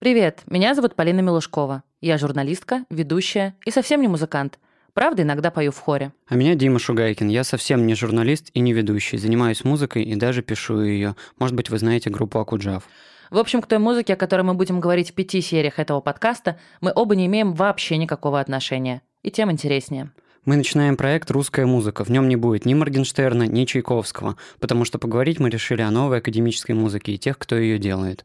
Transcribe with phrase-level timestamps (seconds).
[0.00, 1.82] Привет, меня зовут Полина Милушкова.
[2.00, 4.58] Я журналистка, ведущая и совсем не музыкант.
[4.94, 6.12] Правда, иногда пою в хоре.
[6.26, 7.28] А меня Дима Шугайкин.
[7.28, 9.18] Я совсем не журналист и не ведущий.
[9.18, 11.16] Занимаюсь музыкой и даже пишу ее.
[11.38, 12.84] Может быть, вы знаете группу Акуджав.
[13.30, 16.58] В общем, к той музыке, о которой мы будем говорить в пяти сериях этого подкаста,
[16.80, 19.02] мы оба не имеем вообще никакого отношения.
[19.22, 20.10] И тем интереснее.
[20.44, 22.02] Мы начинаем проект «Русская музыка».
[22.02, 26.18] В нем не будет ни Моргенштерна, ни Чайковского, потому что поговорить мы решили о новой
[26.18, 28.24] академической музыке и тех, кто ее делает.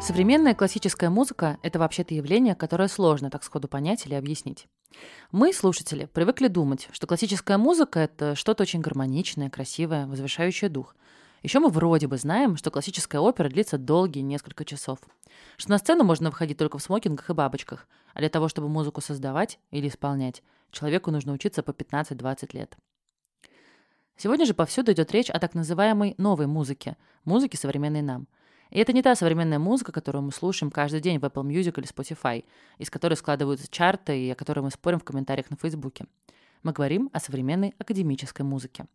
[0.00, 4.66] Современная классическая музыка– это вообще-то явление, которое сложно так сходу понять или объяснить.
[5.30, 10.96] Мы, слушатели, привыкли думать, что классическая музыка– это что-то очень гармоничное, красивое, возвышающее дух.
[11.42, 14.98] Еще мы вроде бы знаем, что классическая опера длится долгие несколько часов.
[15.58, 19.02] Что на сцену можно выходить только в смокингах и бабочках, а для того, чтобы музыку
[19.02, 22.74] создавать или исполнять, человеку нужно учиться по 15-20 лет.
[24.16, 28.28] Сегодня же повсюду идет речь о так называемой новой музыке, музыке современной нам–
[28.70, 31.88] и это не та современная музыка, которую мы слушаем каждый день в Apple Music или
[31.88, 32.44] Spotify,
[32.78, 36.06] из которой складываются чарты и о которой мы спорим в комментариях на Фейсбуке.
[36.62, 38.86] Мы говорим о современной академической музыке.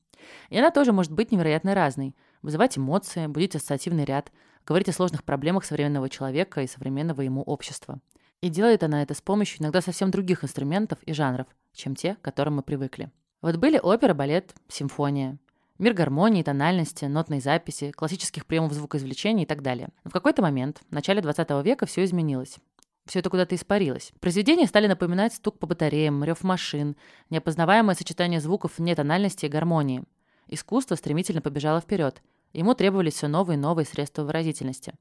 [0.49, 4.31] И она тоже может быть невероятно разной, вызывать эмоции, будить ассоциативный ряд,
[4.65, 7.99] говорить о сложных проблемах современного человека и современного ему общества.
[8.41, 12.21] И делает она это с помощью иногда совсем других инструментов и жанров, чем те, к
[12.21, 13.09] которым мы привыкли.
[13.41, 15.37] Вот были опера, балет, симфония.
[15.77, 19.89] Мир гармонии, тональности, нотной записи, классических приемов звукоизвлечения и так далее.
[20.05, 22.59] Но в какой-то момент, в начале 20 века, все изменилось.
[23.05, 24.13] Все это куда-то испарилось.
[24.21, 26.95] Произведения стали напоминать стук по батареям, рев машин,
[27.29, 30.03] неопознаваемое сочетание звуков вне тональности и гармонии.
[30.47, 32.21] Искусство стремительно побежало вперед.
[32.53, 34.93] Ему требовались все новые и новые средства выразительности.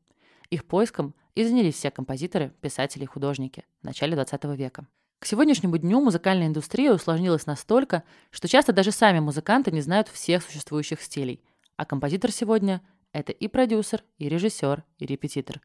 [0.51, 4.89] Их поиском и занялись все композиторы, писатели и художники в начале 20 века.
[5.19, 10.43] К сегодняшнему дню музыкальная индустрия усложнилась настолько, что часто даже сами музыканты не знают всех
[10.43, 11.43] существующих стилей.
[11.77, 12.83] А композитор сегодня–
[13.13, 15.63] это и продюсер, и режиссер, и репетитор.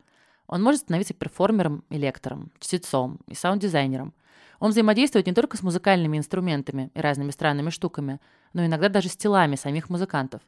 [0.47, 4.13] Он может становиться перформером и лектором, чтецом и саунд-дизайнером.
[4.59, 8.19] Он взаимодействует не только с музыкальными инструментами и разными странными штуками,
[8.53, 10.41] но иногда даже с телами самих музыкантов.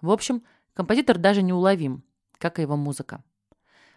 [0.00, 0.42] В общем,
[0.74, 2.02] композитор даже неуловим,
[2.38, 3.22] как и его музыка.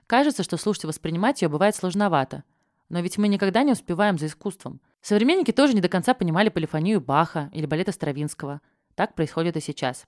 [0.07, 2.44] Кажется, что слушать и воспринимать ее бывает сложновато–
[2.91, 4.81] но ведь мы никогда не успеваем за искусством.
[5.02, 8.59] Современники тоже не до конца понимали полифонию Баха или балета Стравинского.
[8.96, 10.06] Так происходит и сейчас.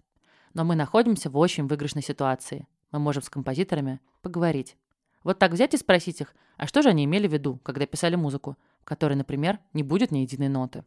[0.53, 2.67] Но мы находимся в очень выигрышной ситуации.
[2.91, 4.75] Мы можем с композиторами поговорить.
[5.23, 8.17] Вот так взять и спросить их, а что же они имели в виду, когда писали
[8.17, 10.83] музыку, в которой, например, не будет ни единой ноты.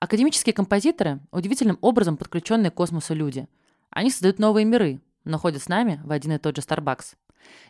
[0.00, 3.48] Академические композиторы– удивительным образом подключенные к космосу люди.
[3.88, 7.16] Они создают новые миры, но ходят с нами в один и тот же Starbucks.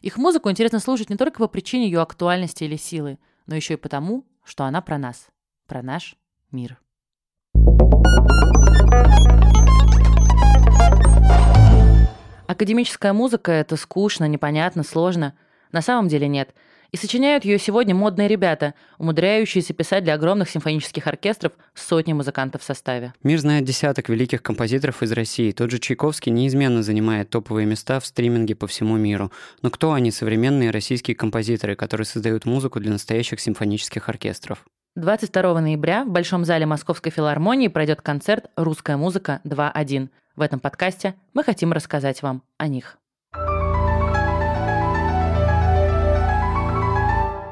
[0.00, 3.78] Их музыку интересно слушать не только по причине ее актуальности или силы– но еще и
[3.78, 5.28] потому, что она про нас,
[5.66, 6.16] про наш
[6.50, 6.78] мир.
[12.46, 15.36] Академическая музыка— это скучно, непонятно, сложно.
[15.72, 16.54] На самом деле нет.
[16.94, 22.64] И сочиняют ее сегодня модные ребята, умудряющиеся писать для огромных симфонических оркестров сотни музыкантов в
[22.64, 23.12] составе.
[23.24, 25.50] Мир знает десяток великих композиторов из России.
[25.50, 29.32] Тот же Чайковский неизменно занимает топовые места в стриминге по всему миру.
[29.60, 34.64] Но кто они, современные российские композиторы, которые создают музыку для настоящих симфонических оркестров?
[34.94, 40.10] 22 ноября в Большом зале Московской филармонии пройдет концерт «Русская музыка 2.1».
[40.36, 42.98] В этом подкасте мы хотим рассказать вам о них.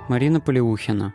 [0.08, 1.14] Марина Полиухина.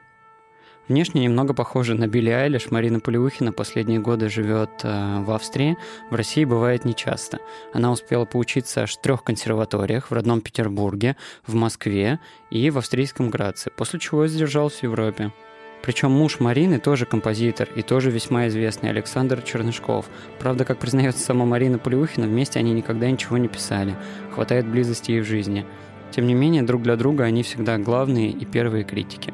[0.88, 5.78] Внешне немного похожа на Билли Айлиш, Марина Полиухина последние годы живет э, в Австрии,
[6.10, 7.40] в России бывает нечасто.
[7.74, 13.30] Она успела поучиться аж в трех консерваториях в родном Петербурге, в Москве и в австрийском
[13.30, 15.34] Граце, после чего задержалась в Европе.
[15.82, 20.06] Причем муж Марины тоже композитор и тоже весьма известный Александр Чернышков.
[20.40, 23.96] Правда, как признается сама Марина Полиухина, вместе они никогда ничего не писали.
[24.34, 25.66] Хватает близости и в жизни.
[26.12, 29.34] Тем не менее, друг для друга они всегда главные и первые критики.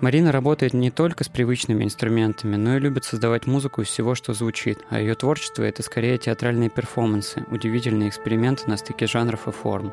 [0.00, 4.34] Марина работает не только с привычными инструментами, но и любит создавать музыку из всего, что
[4.34, 9.92] звучит, а ее творчество— это скорее театральные перформансы, удивительные эксперименты на стыке жанров и форм.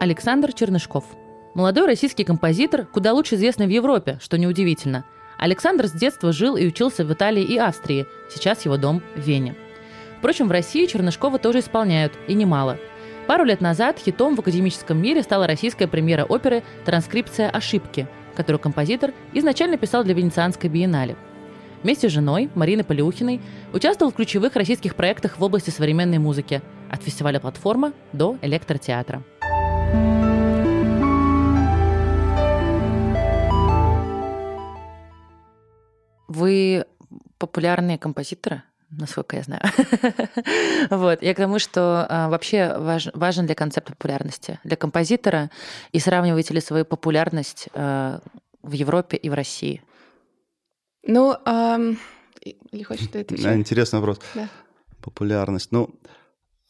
[0.00, 1.04] Александр Чернышков.
[1.54, 5.04] Молодой российский композитор, куда лучше известный в Европе, что неудивительно.
[5.36, 9.54] Александр с детства жил и учился в Италии и Австрии, сейчас его дом в Вене.
[10.18, 12.78] Впрочем, в России Чернышкова тоже исполняют, и немало–
[13.26, 19.12] Пару лет назад хитом в академическом мире стала российская премьера оперы «Транскрипция ошибки», которую композитор
[19.32, 21.16] изначально писал для Венецианской биеннале.
[21.82, 23.40] Вместе с женой Мариной Полиухиной
[23.72, 29.22] участвовал в ключевых российских проектах в области современной музыки, от фестиваля «Платформа» до электротеатра.
[36.28, 36.86] Вы
[37.38, 38.62] популярные композиторы,
[38.98, 39.62] насколько я знаю.
[40.90, 41.22] вот.
[41.22, 45.50] Я к тому, что а, вообще важ, важен для концепта популярности для композитора,
[45.92, 48.20] и сравниваете ли свою популярность а,
[48.62, 49.82] в Европе и в России?
[51.04, 51.98] Ну, эм,
[52.70, 54.20] или хочешь ты это Да, Интересный вопрос.
[54.34, 54.48] Да.
[55.00, 55.72] Популярность.
[55.72, 55.90] Ну,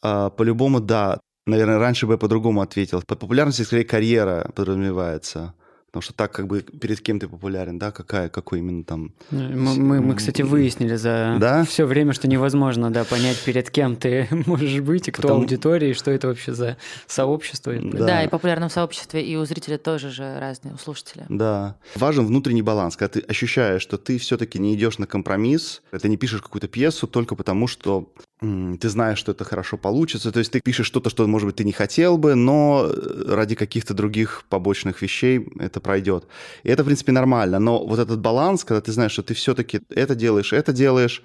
[0.01, 1.19] а, по-любому, да.
[1.45, 3.01] Наверное, раньше бы я по-другому ответил.
[3.01, 5.53] Под популярностью скорее карьера подразумевается.
[5.93, 9.13] Потому что так как бы перед кем ты популярен, да, какая, какой именно там...
[9.29, 11.63] Мы, мы, мы, кстати, выяснили за Да?
[11.65, 15.91] все время, что невозможно, да, понять, перед кем ты можешь быть, и кто Потому- аудитория,
[15.91, 17.73] и что это вообще за сообщество.
[17.75, 18.05] Да.
[18.07, 18.23] Да.
[18.23, 21.27] и в популярном сообществе, и у зрителя тоже же разные, у слушателя.
[21.29, 21.75] Да.
[21.93, 26.17] Важен внутренний баланс, когда ты ощущаешь, что ты все-таки не идешь на компромисс, ты не
[26.17, 28.11] пишешь какую-то пьесу только потому, что
[28.43, 30.31] ты знаешь, что это хорошо получится.
[30.31, 33.55] То есть ты пишешь что-то, что, может быть, ты не хотел бы, но э, ради
[33.55, 36.27] каких-то других побочных вещей это пройдет.
[36.63, 37.59] И это, в принципе, нормально.
[37.59, 41.23] Но вот этот баланс, когда ты знаешь, что ты все-таки это делаешь, это делаешь,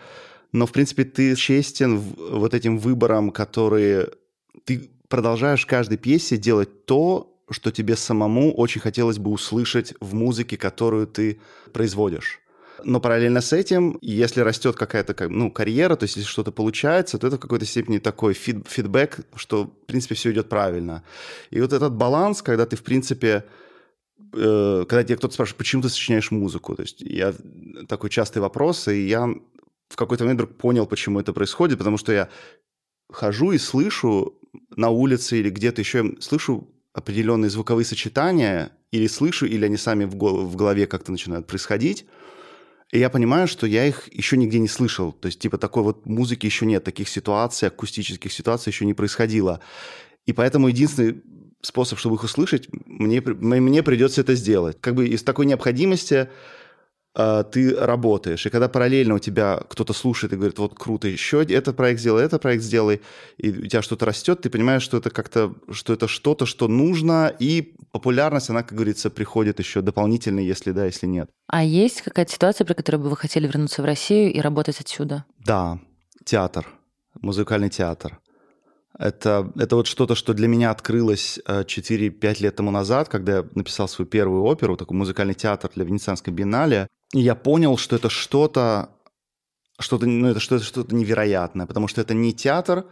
[0.53, 4.09] но, в принципе, ты честен вот этим выбором, которые
[4.64, 10.14] ты продолжаешь в каждой пьесе делать то, что тебе самому очень хотелось бы услышать в
[10.14, 11.41] музыке, которую ты
[11.73, 12.41] производишь.
[12.84, 17.19] Но параллельно с этим, если растет какая-то как- ну, карьера, то есть если что-то получается,
[17.19, 21.02] то это в какой-то степени такой фид- фидбэк, что, в принципе, все идет правильно.
[21.50, 23.44] И вот этот баланс, когда ты, в принципе,
[24.32, 27.34] э, когда тебе кто-то спрашивает, почему ты сочиняешь музыку, то есть я
[27.88, 29.28] такой частый вопрос, и я
[29.88, 32.28] в какой-то момент вдруг понял, почему это происходит, потому что я
[33.10, 34.34] хожу и слышу
[34.76, 40.14] на улице или где-то еще, слышу определенные звуковые сочетания, или слышу, или они сами в,
[40.14, 42.06] гол- в голове как-то начинают происходить,
[42.90, 45.12] и я понимаю, что я их еще нигде не слышал.
[45.12, 49.61] То есть, типа, такой вот музыки еще нет, таких ситуаций, акустических ситуаций еще не происходило.
[50.26, 51.23] И поэтому единственный
[51.61, 54.79] способ, чтобы их услышать, мне, мне придется это сделать.
[54.81, 56.29] Как бы из такой необходимости
[57.14, 58.46] ты работаешь.
[58.46, 62.25] И когда параллельно у тебя кто-то слушает и говорит, вот круто, еще этот проект сделай,
[62.25, 63.00] этот проект сделай,
[63.38, 67.34] и у тебя что-то растет, ты понимаешь, что это как-то, что это что-то, что нужно,
[67.38, 71.31] и популярность, она, как говорится, приходит еще дополнительно, если да, если нет.
[71.49, 75.25] А есть какая-то ситуация, при которой бы вы хотели вернуться в Россию и работать отсюда?
[75.38, 75.81] Да,
[76.25, 76.66] театр,
[77.20, 78.20] музыкальный театр.
[78.99, 83.44] Это, это вот что-то, что для меня открылось э, 4-5 лет тому назад, когда я
[83.54, 86.88] написал свою первую оперу, такой музыкальный театр для Венецианской биеннале.
[87.12, 88.90] Я понял, что это что-то,
[89.78, 92.84] что-то, ну, это что-то, что-то невероятное, потому что это не театр,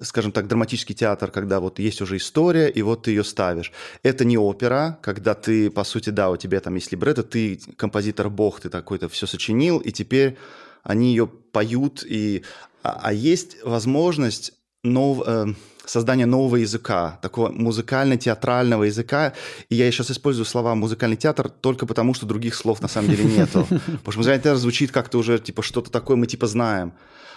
[0.00, 3.72] скажем так, драматический театр, когда вот есть уже история, и вот ты ее ставишь.
[4.02, 8.30] Это не опера, когда ты, по сути, да, у тебя там есть либретто, ты композитор
[8.30, 10.36] бог, ты такой-то все сочинил, и теперь
[10.82, 12.44] они ее поют, и...
[12.82, 14.52] а, а есть возможность
[14.86, 15.46] нов, э,
[15.84, 19.32] создания нового языка, такого музыкально-театрального языка.
[19.68, 23.24] И я сейчас использую слова музыкальный театр только потому, что других слов на самом деле
[23.24, 23.66] нету.
[23.68, 26.92] Потому что музыкальный театр звучит как-то уже типа что-то такое мы типа знаем.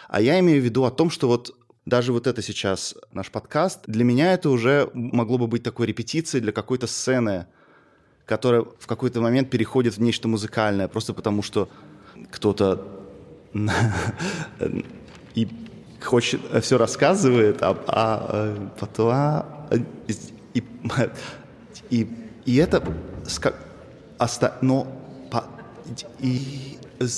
[0.07, 1.55] А я имею в виду о том, что вот
[1.85, 6.41] даже вот это сейчас наш подкаст, для меня это уже могло бы быть такой репетицией
[6.41, 7.47] для какой-то сцены,
[8.25, 11.69] которая в какой-то момент переходит в нечто музыкальное, просто потому что
[12.31, 12.87] кто-то
[15.35, 15.47] и
[16.03, 19.09] хочет, все рассказывает, а, а, э, потом...
[19.11, 19.77] а, э,
[20.53, 20.63] и,
[21.89, 22.07] и,
[22.45, 22.83] и это...
[24.17, 24.87] оста- но...
[25.31, 25.45] по-
[26.19, 27.09] и, и-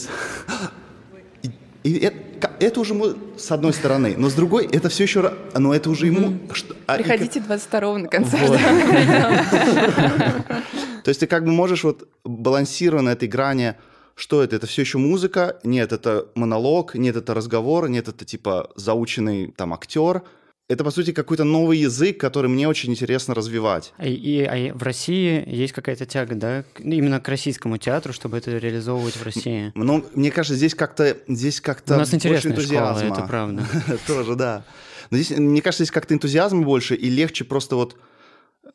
[1.83, 5.73] и это, это уже мы с одной стороны, но с другой это все еще, но
[5.73, 6.37] это уже ему.
[6.53, 8.49] что- а, и Приходите 22 на концерт.
[8.49, 8.59] Вот.
[11.03, 13.75] То есть ты как бы можешь вот балансируя на этой грани,
[14.21, 14.55] что это?
[14.55, 15.59] Это все еще музыка?
[15.63, 20.21] Нет, это монолог, нет, это разговор, нет, это типа заученный там актер.
[20.69, 23.93] Это, по сути, какой-то новый язык, который мне очень интересно развивать.
[24.01, 28.13] И, и- а и в России есть какая-то тяга, да, к- именно к российскому театру,
[28.13, 29.71] чтобы это реализовывать в России.
[29.75, 32.61] Но мне кажется, здесь как-то здесь как-то У нас интересная школа,
[32.91, 33.13] энтузиазма.
[33.17, 33.65] это правда.
[34.07, 34.63] Тоже, да.
[35.09, 37.97] Но здесь, мне кажется, здесь как-то энтузиазма больше, и легче просто вот,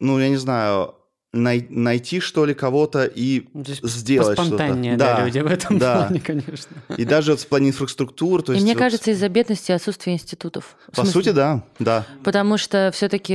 [0.01, 0.97] ну, я не знаю,
[1.37, 4.51] най- найти, что ли, кого-то и Ну, здесь сделать что-то.
[4.51, 6.07] Поспонтаннее, да, люди в этом да.
[6.07, 6.77] плане, конечно.
[6.97, 8.65] И даже вот в плане инфраструктур, то и есть...
[8.65, 10.77] мне вот- кажется, из-за бедности и отсутствия институтов.
[10.89, 12.05] По смысле, сути, да, да.
[12.25, 13.35] Потому что все-таки,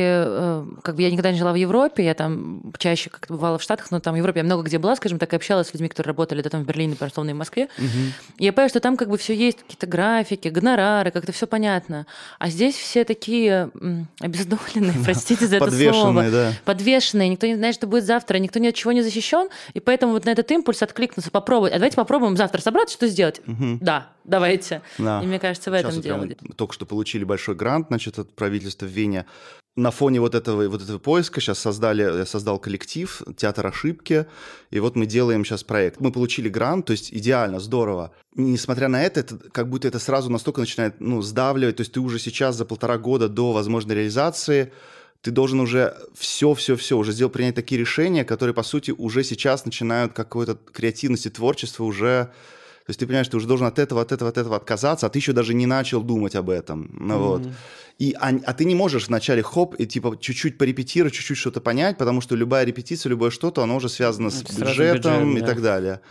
[0.81, 3.91] как бы я никогда не жила в Европе, я там чаще как-то бывала в Штатах,
[3.91, 6.11] но там в Европе я много где была, скажем так, и общалась с людьми, которые
[6.11, 7.67] работали да, там в Берлине, условно, и в Москве.
[8.37, 12.05] И я понимаю, что там как бы все есть, какие-то графики, гонорары, как-то все понятно.
[12.39, 13.69] А здесь все такие
[14.19, 15.71] обездоленные, простите за это слово.
[15.71, 16.53] Подвешенные, да.
[16.65, 20.13] Подвешенные, никто не знает, что будет завтра, никто ни от чего не защищен, и поэтому
[20.13, 21.73] вот на этот импульс откликнуться, попробовать.
[21.73, 23.41] А давайте попробуем завтра собраться, что сделать?
[23.45, 23.77] Мгм.
[23.79, 24.81] Да, давайте.
[24.97, 25.21] Да.
[25.21, 26.27] И мне кажется, в Сейчас этом дело.
[26.55, 29.25] только что получили большой грант, значит, от правительства в Вене.
[29.77, 34.25] На фоне вот этого, вот этого поиска сейчас создали, я создал коллектив «Театр ошибки»,
[34.69, 36.01] и вот мы делаем сейчас проект.
[36.01, 38.11] Мы получили грант, то есть идеально, здорово.
[38.35, 42.01] Несмотря на это, это как будто это сразу настолько начинает ну, сдавливать, то есть ты
[42.01, 44.73] уже сейчас за полтора года до возможной реализации
[45.21, 50.13] ты должен уже все-все-все, уже сделать, принять такие решения, которые, по сути, уже сейчас начинают
[50.13, 52.31] какой-то креативность и творчество уже...
[52.85, 55.09] То есть ты понимаешь, ты уже должен от этого, от этого, от этого отказаться, а
[55.09, 56.89] ты еще даже не начал думать об этом.
[56.99, 57.43] Ну, вот.
[57.99, 61.99] И, а, а ты не можешь вначале хоп и типа чуть-чуть порепетировать, чуть-чуть что-то понять,
[61.99, 65.47] потому что любая репетиция, любое что-то, оно уже связано с сразу бюджетом бюджет, и да.
[65.47, 66.01] так далее.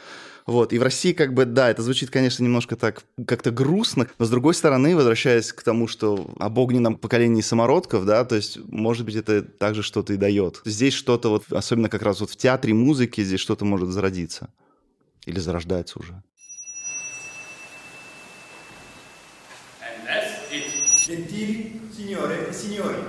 [0.47, 4.25] Вот, и в России как бы, да, это звучит, конечно, немножко так, как-то грустно, но
[4.25, 9.05] с другой стороны, возвращаясь к тому, что об огненном поколении самородков, да, то есть, может
[9.05, 10.61] быть, это также что-то и дает.
[10.65, 14.51] Здесь что-то вот, особенно как раз вот в театре музыки, здесь что-то может зародиться.
[15.27, 16.23] Или зарождается уже.
[21.11, 23.03] Gentili signore e signori.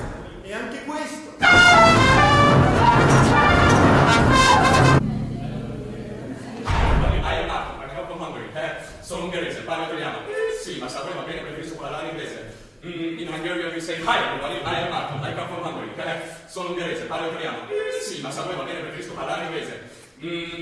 [14.01, 15.89] Hungarian we say hi everybody, I am Marco, I come from Hungary.
[15.97, 17.59] Eh, sono ungherese, parlo italiano.
[18.01, 19.89] Sì, ma sapete va bene, preferisco parlare inglese.
[20.21, 20.61] Mm.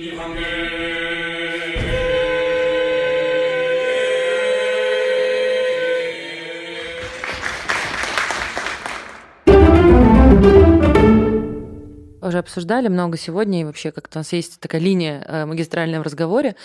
[12.22, 16.04] Уже обсуждали много сегодня, и вообще как-то у нас есть такая линия э, магистральная в
[16.04, 16.56] разговоре,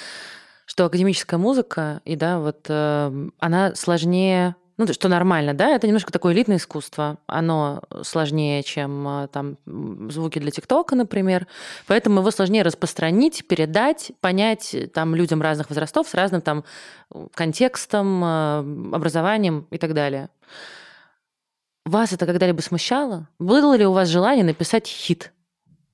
[0.66, 6.12] что академическая музыка, и да, вот э, она сложнее, ну, что нормально, да, это немножко
[6.12, 9.57] такое элитное искусство, оно сложнее, чем э, там
[10.11, 11.47] звуки для ТикТока, например,
[11.87, 16.64] поэтому его сложнее распространить, передать, понять э, там людям разных возрастов с разным там
[17.35, 18.59] контекстом, э,
[18.95, 20.28] образованием и так далее.
[21.85, 23.28] Вас это когда-либо смущало?
[23.38, 25.33] Было ли у вас желание написать хит?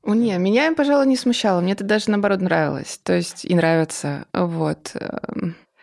[0.05, 1.61] Не, меня, пожалуй, не смущало.
[1.61, 2.99] Мне это даже наоборот нравилось.
[3.03, 4.25] То есть и нравится.
[4.33, 4.95] Вот.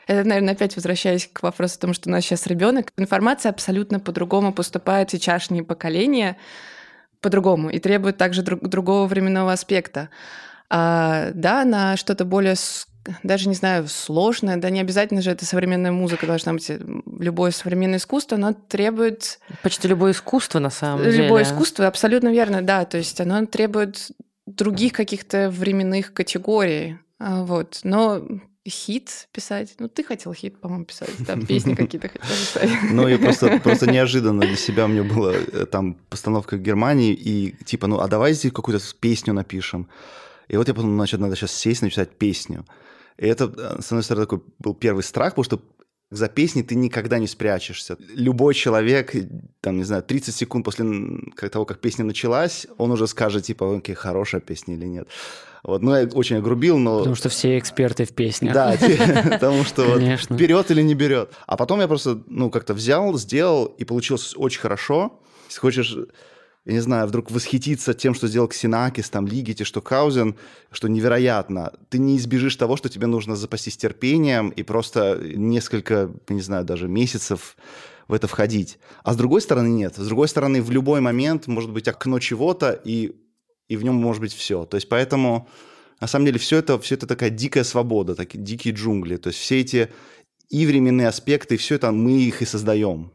[0.07, 2.91] Это, наверное, опять возвращаясь к вопросу о том, что у нас сейчас ребенок.
[2.97, 6.37] Информация абсолютно по-другому поступает в сейчасшнее поколение
[7.21, 10.09] по-другому и требует также друг- другого временного аспекта.
[10.69, 12.55] А, да, на что-то более,
[13.23, 16.69] даже не знаю, сложное, да, не обязательно же это современная музыка должна быть.
[16.69, 16.79] э,
[17.19, 21.23] Любое современное искусство, оно требует Почти любое искусство, на самом деле.
[21.23, 22.85] Любое искусство, абсолютно верно, да.
[22.85, 24.11] То есть оно требует
[24.45, 26.97] других каких-то временных категорий.
[27.19, 27.79] А, Вот.
[27.83, 28.21] Но
[28.69, 29.75] хит писать.
[29.79, 31.11] Ну, ты хотел хит, по-моему, писать.
[31.25, 32.69] Там песни какие-то хотел писать.
[32.91, 37.13] Ну, и просто, просто неожиданно для себя у меня была э, там постановка в Германии,
[37.13, 39.87] и типа, ну, а давай здесь какую-то песню напишем.
[40.47, 42.65] И вот я подумал, значит, надо сейчас сесть, написать песню.
[43.17, 45.61] И это, э, с одной стороны, такой был первый страх, потому что
[46.09, 47.97] за песней ты никогда не спрячешься.
[48.13, 49.13] Любой человек,
[49.61, 50.85] там, не знаю, 30 секунд после
[51.51, 55.07] того, как песня началась, он уже скажет, типа, окей, хорошая песня или нет.
[55.63, 56.99] Вот, ну, я очень огрубил, но...
[56.99, 58.53] Потому что все эксперты в песнях.
[58.53, 58.77] Да,
[59.31, 61.31] потому что вот берет или не берет.
[61.45, 65.19] А потом я просто, ну, как-то взял, сделал, и получилось очень хорошо.
[65.49, 65.97] Если хочешь,
[66.67, 70.35] я не знаю, вдруг восхититься тем, что сделал Ксенакис, там, Лигити, что Каузен,
[70.69, 76.41] что невероятно, ты не избежишь того, что тебе нужно запастись терпением и просто несколько, не
[76.41, 77.55] знаю, даже месяцев
[78.09, 78.79] в это входить.
[79.03, 79.95] А с другой стороны нет.
[79.95, 83.15] С другой стороны, в любой момент может быть окно чего-то, и,
[83.69, 84.65] и в нем может быть все.
[84.65, 85.47] То есть поэтому,
[86.01, 89.15] на самом деле, все это, все это такая дикая свобода, такие дикие джунгли.
[89.15, 89.89] То есть все эти
[90.49, 93.13] и временные аспекты, и все это мы их и создаем.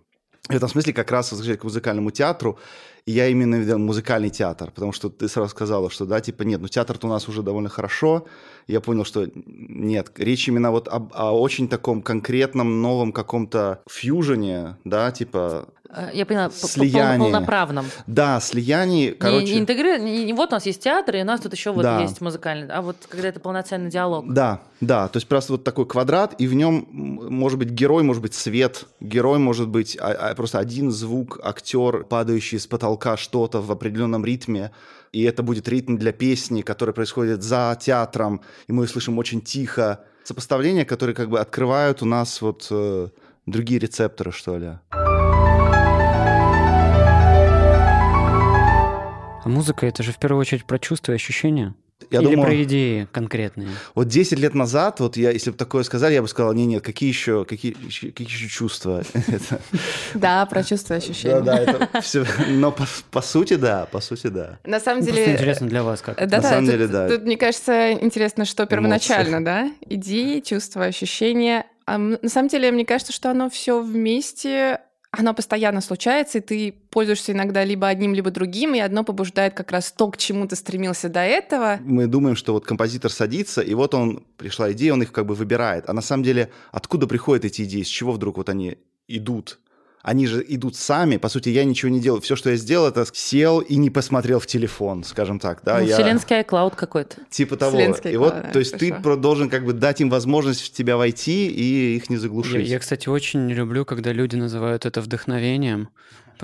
[0.49, 2.59] В этом смысле как раз возвращаясь к музыкальному театру,
[3.07, 6.69] я именно видел музыкальный театр, потому что ты сразу сказала, что да, типа нет, ну
[6.69, 8.27] театр-то у нас уже довольно хорошо.
[8.69, 14.77] Я понял, что нет, речь именно вот об, о очень таком конкретном новом каком-то фьюжене,
[14.85, 15.69] да, типа,
[16.13, 17.19] Я поняла, Слияние.
[17.19, 17.87] полноправном.
[18.07, 19.55] да, слияние, Не- короче...
[19.55, 21.83] Не, интегри- не- не вот у нас есть театр, и у нас тут еще вот
[21.83, 22.01] Да.
[22.01, 24.33] есть музыкальный, а вот когда это полноценный диалог.
[24.33, 28.23] Да, да, то есть просто вот такой квадрат, и в нем может быть герой, может
[28.23, 33.61] быть свет, герой может быть а- а просто один звук, актер, падающий с потолка что-то
[33.61, 34.71] в определенном ритме,
[35.13, 39.43] и это будет ритм для песни, который происходит за театром, и мы ее слышим очень
[39.43, 40.01] тихо.
[40.25, 43.09] Сопоставления, которые как бы открывают у нас вот э,
[43.47, 44.79] другие рецепторы, что ли.
[49.45, 51.75] А музыка— это же в первую очередь про чувства и ощущения.
[52.11, 53.69] Я Или думаю, про идеи конкретные.
[53.95, 56.83] вот 10 лет назад, вот я, если бы такое сказали, я бы сказал, не, нет,
[56.83, 59.03] какие еще, какие, еще- какие еще чувства?
[60.15, 61.41] Да, про чувства и ощущения.
[61.41, 62.25] Да, да, это все.
[62.49, 64.59] Но по, сути, да, по сути, да.
[64.65, 65.33] На самом Ну, деле...
[65.33, 66.17] Интересно для вас как.
[66.19, 67.09] Да, да, самом тут, деле, да.
[67.09, 69.71] тут, мне кажется, интересно, что первоначально, да?
[69.89, 71.67] Идеи, чувства, ощущения.
[71.87, 74.81] А на самом деле, мне кажется, что оно все вместе,
[75.13, 79.71] оно постоянно случается, и ты пользуешься иногда либо одним, либо другим, и одно побуждает как
[79.71, 81.79] раз то, к чему ты стремился до этого.
[81.83, 85.35] Мы думаем, что вот композитор садится, и вот он, пришла идея, он их как бы
[85.35, 85.85] выбирает.
[85.89, 89.59] А на самом деле, откуда приходят эти идеи, с чего вдруг вот они идут?
[90.03, 92.21] Они же идут сами, по сути, я ничего не делал.
[92.21, 95.79] Все, что я сделал, это сел и не посмотрел в телефон, скажем так, да.
[95.79, 95.95] Ну, я...
[95.97, 97.19] Вселенский iCloud какой-то.
[97.31, 97.77] Типа того.
[97.77, 99.03] Вселенский и вот, клад, да, то есть ты хорошо.
[99.03, 102.69] про- должен как бы дать им возможность в тебя войти и их не Я, заглушить.
[102.69, 105.89] я, кстати, очень люблю, когда люди называют это вдохновением.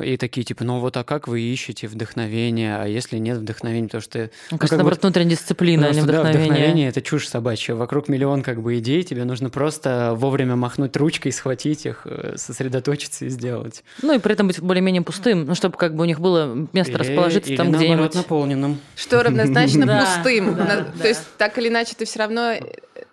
[0.02, 4.02] И такие, типа, ну вот, а как вы ищете вдохновение, а если нет вдохновения, потому
[4.02, 4.18] что...
[4.18, 6.46] Ну, ну, кажется, как наоборот, бы- внутренняя дисциплина, а не что, да, вдохновение.
[6.50, 7.74] вдохновение— это чушь собачья.
[7.74, 13.24] Вокруг миллион как бы идей, тебе нужно просто вовремя махнуть ручкой, схватить их, э, сосредоточиться
[13.26, 13.84] и сделать.
[14.02, 16.92] Ну и при этом быть более-менее пустым, ну, чтобы как бы у них было место
[16.92, 18.14] Или- расположиться или там наоборот, где-нибудь.
[18.14, 18.80] наполненным.
[18.96, 20.56] Что равнозначно пустым.
[20.56, 22.54] То есть, так или иначе, ты все равно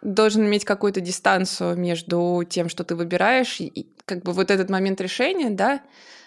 [0.02, 4.70] должен иметь какую-то дистанцию между тем, что ты выбираешь, и и как бы вот этот
[4.70, 5.82] момент решения, да,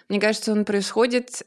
[0.09, 1.43] мне кажется, он происходит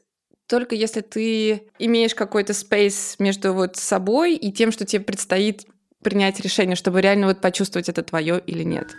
[0.46, 5.66] только если ты имеешь какой-то спейс между вот собой и тем, что тебе предстоит
[6.02, 8.94] принять решение, чтобы реально вот почувствовать, это твое или нет.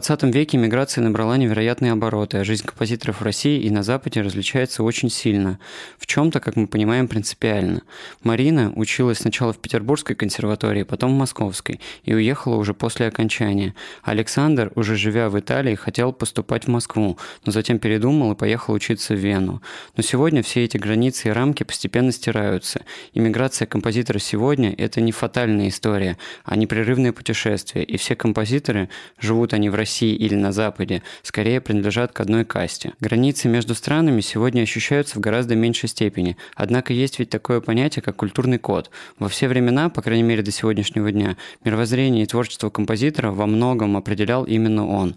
[0.00, 4.82] 20 веке миграция набрала невероятные обороты, а жизнь композиторов в России и на Западе различается
[4.82, 5.58] очень сильно.
[5.98, 7.82] В чем-то, как мы понимаем, принципиально.
[8.22, 13.74] Марина училась сначала в Петербургской консерватории, потом в Московской, и уехала уже после окончания.
[14.02, 19.12] Александр, уже живя в Италии, хотел поступать в Москву, но затем передумал и поехал учиться
[19.12, 19.60] в Вену.
[19.98, 22.86] Но сегодня все эти границы и рамки постепенно стираются.
[23.12, 28.88] Иммиграция композитора сегодня– это не фатальная история, а непрерывное путешествие, и все композиторы,
[29.20, 32.92] живут они в России или на Западе, скорее принадлежат к одной касте.
[33.00, 38.16] Границы между странами сегодня ощущаются в гораздо меньшей степени, однако есть ведь такое понятие, как
[38.16, 38.90] культурный код.
[39.18, 43.96] Во все времена, по крайней мере до сегодняшнего дня, мировоззрение и творчество композитора во многом
[43.96, 45.16] определял именно он.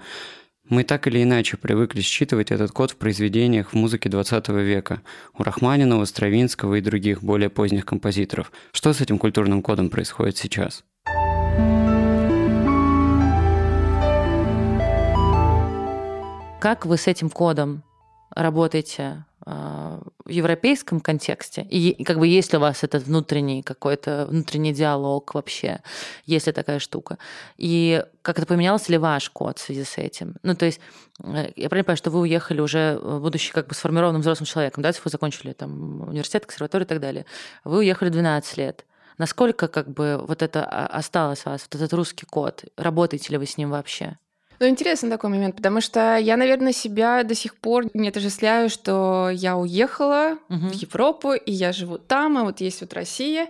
[0.70, 5.02] Мы так или иначе привыкли считывать этот код в произведениях в музыке 20 века,
[5.38, 8.52] у Рахманинова, Стравинского и других более поздних композиторов.
[8.72, 10.86] Что с этим культурным кодом происходит сейчас?
[16.63, 17.84] Как вы с этим кодом
[18.30, 21.67] работаете а, в европейском контексте?
[21.69, 25.82] И, как бы есть ли у вас этот внутренний какой-то внутренний диалог вообще?
[26.26, 27.17] Есть ли такая штука?
[27.58, 30.38] И как это поменялся ли ваш код в связи с этим?
[30.41, 30.80] Ну, то есть,
[31.21, 34.93] э, я понимаю, что вы уехали уже, э, будучи как бы сформированным взрослым человеком, да,
[35.04, 37.26] вы закончили там университет, консерваторию и так далее.
[37.65, 38.86] Вы уехали 12 лет.
[39.17, 42.63] Насколько как бы вот это осталось у вас, вот этот русский код?
[42.78, 44.17] Работаете ли вы с ним вообще?
[44.60, 49.30] Ну, интересный такой момент, потому что я, наверное, себя до сих пор не отождествляю, что
[49.32, 50.70] я уехала Мгм.
[50.70, 53.50] в Европу, и я живу там, а вот есть вот Россия.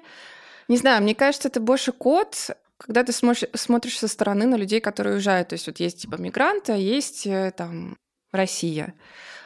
[0.68, 2.36] Не знаю, мне кажется, это больше код,
[2.78, 5.50] когда ты смотришь, смотришь со стороны на людей, которые уезжают.
[5.50, 7.96] То есть вот есть типа мигранты, а есть э, там
[8.32, 8.94] Россия.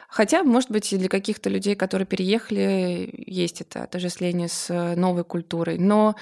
[0.08, 5.24] Хотя, может быть, и для каких-то людей, которые переехали, есть это отождествление с э, новой
[5.24, 5.76] культурой.
[5.78, 6.16] Но,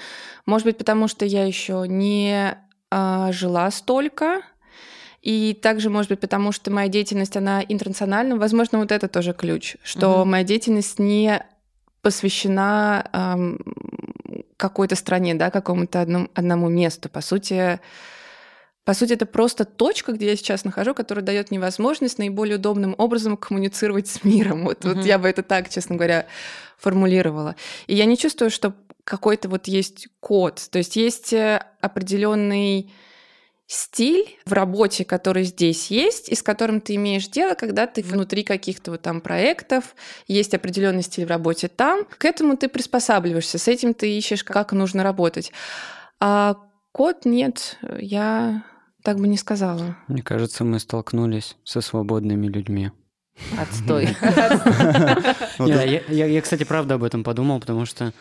[0.45, 2.57] может быть, потому что я еще не
[2.91, 4.41] а, жила столько,
[5.27, 8.37] И также, может быть, потому что моя деятельность, она интернациональна.
[8.37, 10.29] Возможно, вот это тоже ключ, что Мгм.
[10.31, 11.43] моя деятельность не
[12.01, 13.59] посвящена эм,
[14.55, 17.09] какой-то стране, да, какому-то одному, одному месту.
[17.09, 17.81] По сути,
[18.85, 22.95] по сути, это просто точка, где я сейчас нахожу, которая дает мне возможность наиболее удобным
[22.97, 24.63] образом коммуницировать с миром.
[24.63, 25.05] Вот, вот Мгм.
[25.05, 26.25] я бы это так, честно говоря,
[26.77, 27.57] формулировала.
[27.87, 30.65] И я не чувствую, что какой-то вот есть код.
[30.71, 32.93] То есть есть э, определенный
[33.67, 38.43] стиль в работе, который здесь есть, и с которым ты имеешь дело, когда ты внутри
[38.43, 39.93] каких-то вот там проектов,
[40.27, 44.71] есть определенный стиль в работе там, к этому ты приспосабливаешься, с этим ты ищешь, как
[44.71, 45.51] нужно работать.
[46.19, 46.55] А
[46.93, 48.63] код нет, я
[49.03, 49.97] так бы не сказала.
[50.07, 52.91] Мне кажется, мы столкнулись со свободными людьми.
[53.59, 54.09] Отстой.
[55.59, 58.13] Ну, я, я- я, кстати, правда об этом подумал, потому что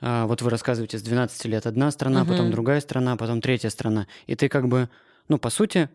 [0.00, 2.52] вот вы рассказываете, с 12 лет одна страна, потом Мгм.
[2.52, 4.06] другая страна, потом третья страна.
[4.26, 4.88] И ты как бы,
[5.28, 5.88] ну, по сути,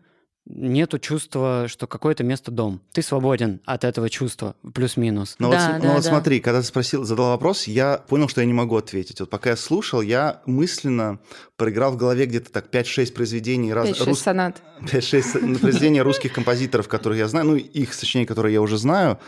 [0.46, 2.80] нету чувства, что какое-то место дом.
[2.92, 5.36] Ты свободен от этого чувства, плюс-минус.
[5.38, 6.08] Но Да, вот, да, но вот да.
[6.08, 9.20] смотри, когда ты спросил, задал вопрос, я понял, что я не могу ответить.
[9.20, 11.18] Вот пока я слушал, я мысленно
[11.56, 14.62] проиграл в голове где-то так 5-6 произведений раз, 5-6 рус- сонат.
[14.80, 19.18] 5-6 произведений русских композиторов, которых я знаю, ну, их сочинений, которые я уже знаю.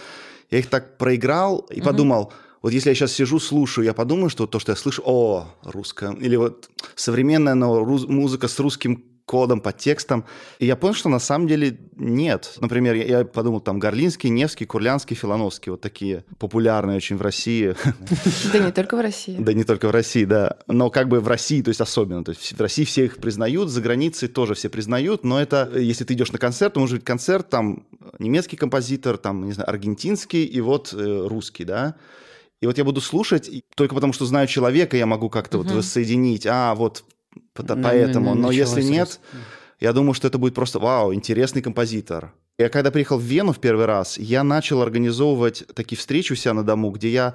[0.50, 2.32] Я их так проиграл и подумал,
[2.62, 6.12] вот если я сейчас сижу, слушаю, я подумаю, что то, что я слышу, о, русская,
[6.14, 10.24] или вот современная но рус- музыка с русским кодом, под текстом.
[10.58, 12.54] И я понял, что на самом деле нет.
[12.60, 17.74] Например, я, я подумал, там, Горлинский, Невский, Курлянский, Филоновский, вот такие популярные очень в России.
[18.52, 19.36] Да не только в России.
[19.38, 20.58] Да не только в России, да.
[20.66, 22.24] Но как бы в России, то есть особенно.
[22.24, 26.04] То есть в России все их признают, за границей тоже все признают, но это, если
[26.04, 27.86] ты идешь на концерт, то может быть концерт, там
[28.18, 31.94] немецкий композитор, там, не знаю, аргентинский и вот э, русский, да.
[32.62, 35.66] И вот я буду слушать, и только потому что знаю человека, я могу как-то вот
[35.66, 35.76] Мгм.
[35.78, 37.04] воссоединить, а, вот
[37.54, 38.34] поэтому.
[38.36, 39.18] ну, Но если нет,
[39.80, 42.32] я думаю, что это будет просто, вау, интересный композитор.
[42.58, 46.54] Я когда приехал в Вену в первый раз, я начал организовывать такие встречи у себя
[46.54, 47.34] на дому, где я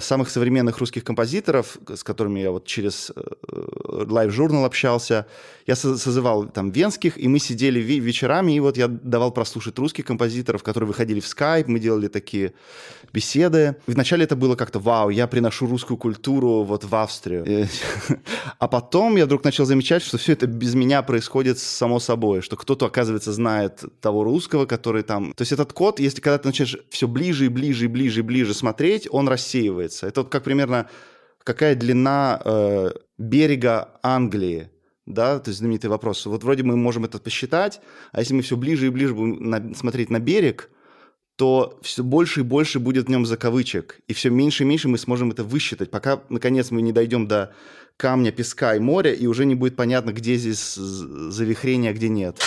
[0.00, 3.10] самых современных русских композиторов, с которыми я вот через
[3.50, 5.26] лайв-журнал общался,
[5.66, 9.78] я со- созывал там венских, и мы сидели ве- вечерами, и вот я давал прослушать
[9.78, 12.52] русских композиторов, которые выходили в скайп, мы делали такие
[13.12, 13.76] беседы.
[13.86, 17.44] Вначале это было как-то, вау, я приношу русскую культуру вот в Австрию.
[17.46, 17.66] Э,
[18.58, 22.56] А потом я вдруг начал замечать, что все это без меня происходит само собой, что
[22.56, 25.32] кто-то, оказывается, знает того русского, который там...
[25.34, 28.22] То есть этот код, если когда ты начинаешь все ближе и ближе и ближе и
[28.22, 29.77] ближе смотреть, он рассеивается.
[30.06, 30.88] Это вот как примерно
[31.44, 34.70] какая длина э, берега Англии,
[35.06, 36.26] да, то есть знаменитый вопрос.
[36.26, 37.80] Вот вроде мы можем это посчитать,
[38.12, 40.70] а если мы все ближе и ближе будем на- смотреть на берег,
[41.36, 44.98] то все больше и больше будет в нем закавычек, и все меньше и меньше мы
[44.98, 47.54] сможем это высчитать, пока, наконец, мы не дойдем до
[47.96, 52.38] камня, песка и моря, и уже не будет понятно, где здесь завихрение, а где нет.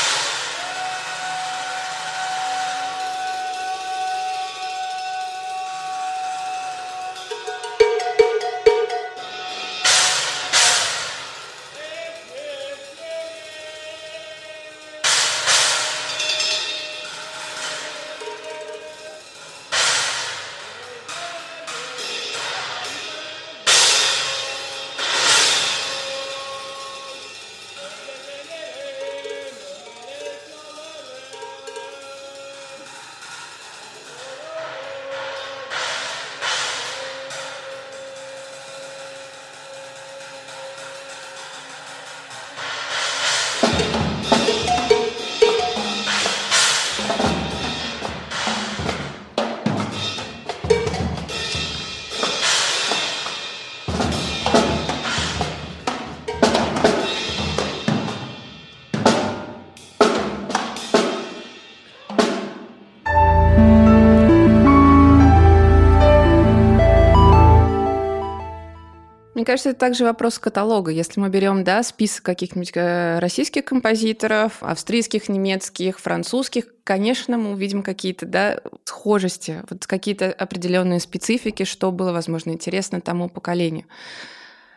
[69.52, 70.92] Кажется, это также вопрос каталога.
[70.92, 77.84] Если мы берем да, список каких-нибудь э, российских композиторов, австрийских, немецких, французских, конечно, мы увидим
[77.84, 83.88] какие-то да, схожести, вот какие-то определенные специфики, что было, возможно, интересно тому поколению.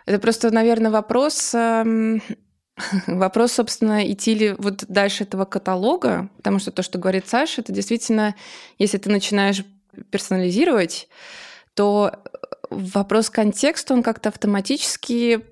[0.06, 2.20] Это просто, наверное, вопрос, эм,
[3.06, 7.72] вопрос, собственно, идти ли вот дальше этого каталога, потому что то, что говорит Саша, это
[7.72, 8.34] действительно,
[8.80, 9.64] если ты начинаешь
[10.10, 11.08] персонализировать,
[11.74, 12.12] то
[12.70, 15.44] вопрос контекста, он как-то автоматически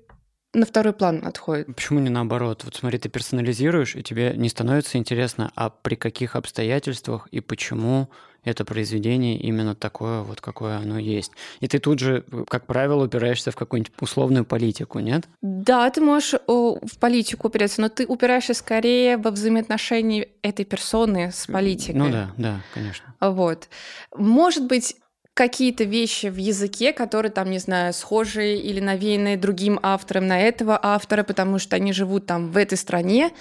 [0.53, 1.75] на второй план отходит.
[1.75, 2.63] Почему не наоборот?
[2.63, 8.09] Вот смотри, ты персонализируешь, и тебе не становится интересно, а при каких обстоятельствах и почему
[8.43, 11.31] это произведение именно такое, вот какое оно есть.
[11.61, 15.27] И ты тут же, как правило, упираешься в какую-нибудь условную политику, нет?
[15.41, 21.31] Да, ты можешь о, в политику упираться, но ты упираешься скорее во взаимоотношении этой персоны
[21.31, 21.95] с политикой.
[21.95, 23.15] Ну да, да, конечно.
[23.21, 23.69] Вот.
[24.13, 24.97] Может быть,
[25.33, 30.79] какие-то вещи в языке, которые там, не знаю, схожие или навеяны другим автором на этого
[30.81, 33.31] автора, потому что они живут там в этой стране.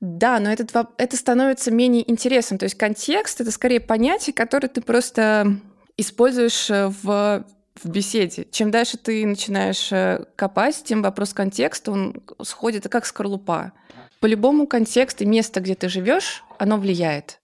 [0.00, 2.58] Да, но этот, это становится менее интересным.
[2.58, 5.56] То есть контекст— это скорее понятие, которое ты просто
[5.96, 7.44] используешь э, в,
[7.76, 8.46] в беседе.
[8.50, 13.72] Чем дальше ты начинаешь э, копать, тем вопрос контекста, он сходит как скорлупа.
[14.18, 17.40] По-любому контекст и место, где ты живешь, оно влияет.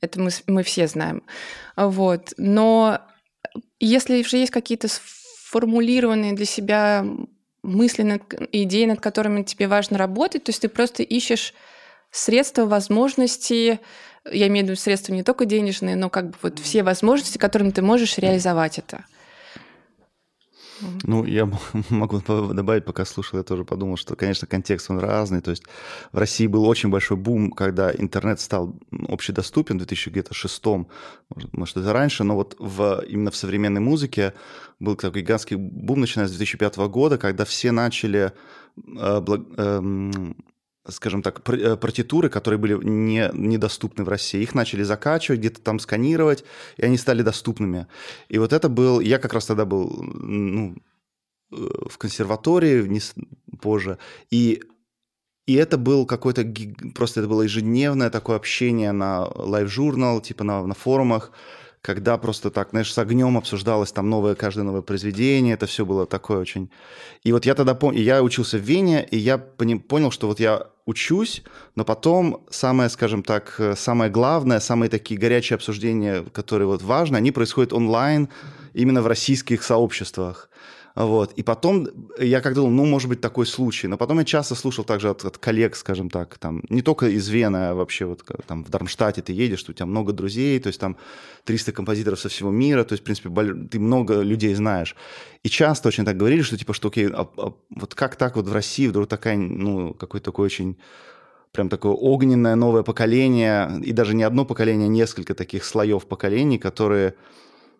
[0.00, 1.22] Это мы, мы все знаем.
[1.76, 2.32] Вот.
[2.36, 3.00] Но
[3.86, 7.04] если уже есть какие-то сформулированные для себя
[7.62, 11.54] мысли, над, идеи, над которыми тебе важно работать, то есть ты просто ищешь
[12.10, 13.80] средства, возможности,
[14.30, 17.70] я имею в виду средства не только денежные, но как бы вот все возможности, которыми
[17.70, 19.04] ты можешь реализовать это.
[21.04, 21.50] Ну, я
[21.90, 25.40] могу добавить, пока слушал, я тоже подумал, что, конечно, контекст он разный.
[25.40, 25.64] То есть
[26.12, 28.74] в России был очень большой бум, когда интернет стал
[29.08, 30.62] общедоступен в 2006
[31.52, 34.34] может, это раньше, но вот в, именно в современной музыке
[34.80, 38.32] был такой гигантский бум, начиная с 2005 года, когда все начали
[38.76, 40.32] э, благ, э,
[40.88, 44.42] скажем так, э, партитуры, которые были не, недоступны в России.
[44.42, 46.44] Их начали закачивать, где-то там сканировать,
[46.76, 47.86] и они стали доступными.
[48.28, 49.00] И вот это был...
[49.00, 50.76] Я как раз тогда был ну,
[51.52, 51.56] э,
[51.88, 53.00] в консерватории не,
[53.60, 53.98] позже,
[54.30, 54.62] и
[55.44, 56.44] и это был какой-то,
[56.94, 61.32] просто это было ежедневное такое общение на лайв-журнал, типа на, на форумах,
[61.82, 66.06] когда просто так, знаешь, с огнем обсуждалось там новое, каждое новое произведение, это все было
[66.06, 66.70] такое очень...
[67.24, 70.68] И вот я тогда помню, я учился в Вене, и я понял, что вот я
[70.86, 71.42] учусь,
[71.74, 77.32] но потом самое, скажем так, самое главное, самые такие горячие обсуждения, которые вот важны, они
[77.32, 78.28] происходят онлайн,
[78.74, 80.48] именно в российских сообществах.
[80.94, 81.32] Вот.
[81.32, 83.88] И потом я как думал, ну, может быть, такой случай.
[83.88, 87.28] Но потом я часто слушал также от, от коллег, скажем так, там, не только из
[87.28, 90.80] Вены, а вообще вот там в Дармштадте ты едешь, у тебя много друзей, то есть
[90.80, 90.96] там
[91.44, 93.30] 300 композиторов со всего мира, то есть, в принципе,
[93.70, 94.94] ты много людей знаешь.
[95.42, 98.46] И часто очень так говорили, что типа, что окей, а, а, вот как так вот
[98.46, 100.76] в России вдруг такая, ну, какой-то такой очень
[101.52, 106.58] прям такое огненное новое поколение, и даже не одно поколение, а несколько таких слоев поколений,
[106.58, 107.14] которые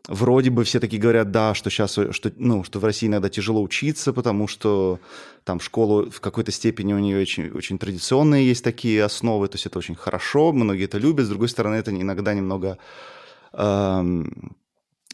[0.08, 3.62] вроде бы все такие говорят, да, что сейчас, что, ну, что в России иногда тяжело
[3.62, 4.98] учиться, потому что
[5.44, 9.66] там школа в какой-то степени у нее очень, очень традиционные есть такие основы, то есть
[9.66, 12.78] это очень хорошо, многие это любят, с другой стороны, это иногда немного
[13.52, 14.56] эм,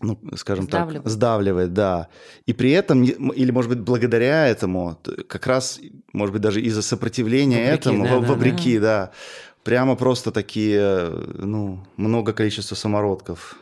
[0.00, 1.02] ну, скажем сдавливает.
[1.02, 2.08] так, сдавливает, да.
[2.46, 4.98] И при этом, или, может быть, благодаря этому,
[5.28, 5.80] как раз,
[6.12, 9.06] может быть, даже из-за сопротивления вопреки, этому, да, вопреки, да, да.
[9.06, 9.12] да,
[9.64, 13.56] прямо просто такие, ну, много количества самородков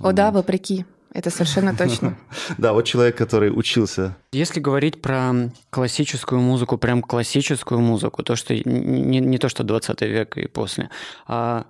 [0.00, 0.84] о да, вопреки.
[1.12, 2.16] Это совершенно точно.
[2.58, 4.16] Да, вот человек, который учился.
[4.32, 10.02] Если говорить про классическую музыку, прям классическую музыку, то, что не, не то, что 20
[10.02, 10.90] век и после,
[11.26, 11.66] а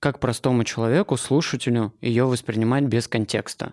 [0.00, 3.72] как простому человеку, слушателю, ее воспринимать без контекста.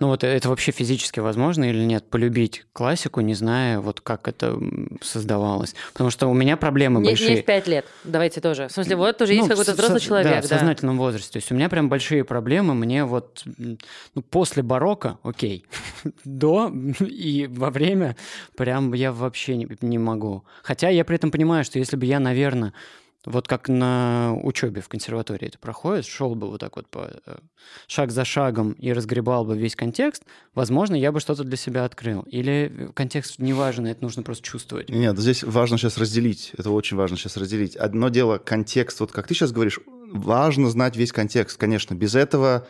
[0.00, 2.04] Ну вот это вообще физически возможно или нет?
[2.08, 4.58] Полюбить классику, не зная, вот как это
[5.02, 5.74] создавалось.
[5.92, 7.36] Потому что у меня проблемы не, большие.
[7.36, 8.68] Не в пять лет, давайте тоже.
[8.68, 10.32] В смысле, вот тоже ну, есть какой-то взрослый человек.
[10.32, 11.32] Да, в сознательном возрасте.
[11.32, 12.74] То есть у меня прям большие проблемы.
[12.74, 15.64] Мне вот ну, после барокко, окей,
[16.24, 18.16] до и во время
[18.56, 20.44] прям я вообще не, не могу.
[20.62, 22.72] Хотя я при этом понимаю, что если бы я, наверное,
[23.28, 27.36] вот как на учебе в консерватории это проходит, шел бы вот так вот по, э,
[27.86, 32.22] шаг за шагом и разгребал бы весь контекст, возможно, я бы что-то для себя открыл.
[32.22, 34.88] Или контекст не важен, это нужно просто чувствовать.
[34.88, 36.52] Нет, здесь важно сейчас разделить.
[36.56, 37.76] Это очень важно сейчас разделить.
[37.76, 41.94] Одно дело контекст, вот как ты сейчас говоришь, важно знать весь контекст, конечно.
[41.94, 42.66] Без этого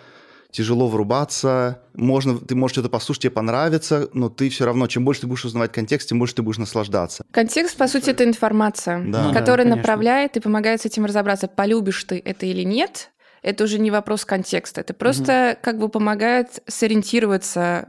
[0.51, 5.23] тяжело врубаться, можно, ты можешь что-то послушать, тебе понравится, но ты все равно, чем больше
[5.23, 7.25] ты будешь узнавать контекст, тем больше ты будешь наслаждаться.
[7.31, 9.33] Контекст, по сути, это информация, да.
[9.33, 13.11] которая да, направляет и помогает с этим разобраться, полюбишь ты это или нет,
[13.43, 15.59] это уже не вопрос контекста, это просто угу.
[15.63, 17.87] как бы помогает сориентироваться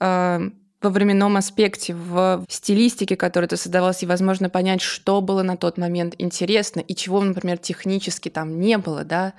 [0.00, 0.50] э,
[0.82, 5.78] во временном аспекте, в стилистике, которая ты создавалась, и, возможно, понять, что было на тот
[5.78, 9.34] момент интересно и чего, например, технически там не было, да,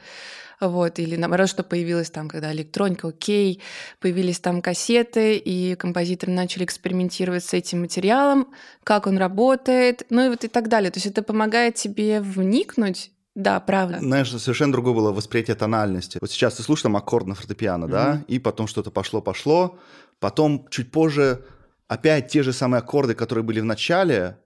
[0.62, 3.62] вот, или наоборот, что появилось там, когда электроника, окей,
[4.00, 8.48] появились там кассеты, и композиторы начали экспериментировать с этим материалом,
[8.84, 10.92] как он работает, ну и вот и так далее.
[10.92, 14.00] То есть это помогает тебе вникнуть да, правда.
[14.00, 16.18] Знаешь, совершенно другое было восприятие тональности.
[16.20, 17.90] Вот сейчас ты слушаешь там аккорд на фортепиано, mm-hmm.
[17.90, 19.80] да, и потом что-то пошло-пошло,
[20.20, 21.46] потом чуть позже
[21.88, 24.38] опять те же самые аккорды, которые были в начале,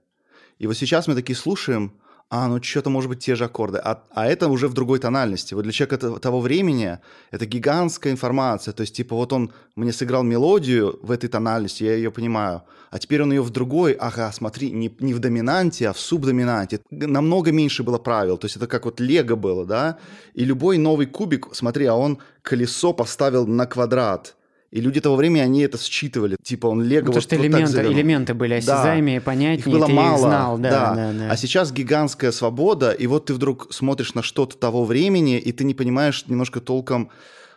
[0.58, 1.92] и вот сейчас мы такие слушаем,
[2.28, 5.54] а, ну что-то может быть те же аккорды, а, а это уже в другой тональности.
[5.54, 6.98] Вот для человека того времени
[7.30, 11.94] это гигантская информация, то есть типа вот он мне сыграл мелодию в этой тональности, я
[11.94, 15.92] ее понимаю, а теперь он ее в другой, ага, смотри, не, не в доминанте, а
[15.92, 16.80] в субдоминанте.
[16.90, 19.98] Намного меньше было правил, то есть это как вот лего было, да,
[20.34, 24.36] и любой новый кубик, смотри, а он колесо поставил на квадрат,
[24.70, 26.36] и люди того времени, они это считывали.
[26.42, 28.56] Типа он лего Ну, вот, то, что вот элементы, элементы были Да.
[28.58, 30.14] осязаемые, Их понятнее, было ты мало.
[30.14, 30.58] их знал.
[30.58, 31.30] Да, да, да.
[31.30, 35.64] А сейчас гигантская свобода, и вот ты вдруг смотришь на что-то того времени, и ты
[35.64, 37.10] не понимаешь немножко толком,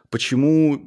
[0.10, 0.82] почему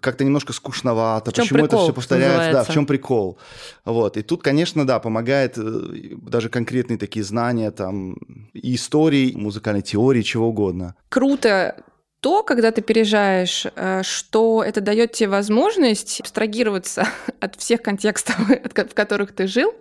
[0.00, 3.38] как-то немножко скучновато, почему это прикол, все повторяется, да, в чем прикол.
[3.84, 4.16] Вот.
[4.16, 8.16] И тут, конечно, да, помогает э, даже конкретные такие знания там
[8.52, 10.96] и истории, музыкальной теории, чего угодно.
[11.08, 11.76] Круто
[12.20, 17.06] то, когда ты переезжаешь, э, что это дает тебе возможность абстрагироваться
[17.40, 19.74] от всех контекстов, в которых ты жил,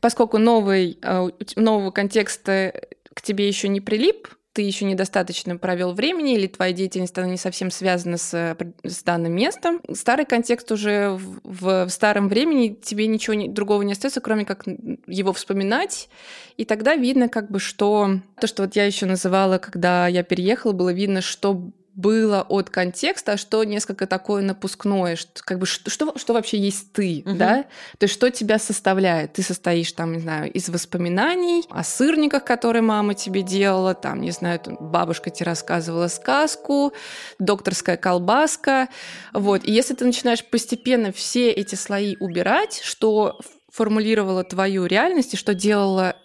[0.00, 2.72] поскольку новый, э, нового контекста
[3.14, 7.36] к тебе еще не прилип, ты еще недостаточно провел времени, или твоя деятельность она не
[7.36, 9.80] совсем связана с, э, с данным местом.
[9.92, 14.64] Старый контекст уже в- в старом времени тебе ничего не- другого не остается, кроме как
[15.06, 16.08] его вспоминать.
[16.56, 20.72] И тогда видно, как бы, что то, что вот я еще называла, когда я переехала,
[20.72, 25.90] было видно, что было от контекста, а что несколько такое напускное, что, как бы, что,
[25.90, 27.38] что, что вообще есть ты, Мгм.
[27.38, 27.64] да?
[27.98, 29.34] То есть что тебя составляет?
[29.34, 34.30] Ты состоишь там, не знаю, из воспоминаний о сырниках, которые мама тебе делала, там, не
[34.30, 36.92] знаю, там, бабушка тебе рассказывала сказку,
[37.38, 38.88] докторская колбаска,
[39.32, 39.64] вот.
[39.64, 43.38] И если ты начинаешь постепенно все эти слои убирать, что
[43.72, 46.16] формулировало твою реальность и что делало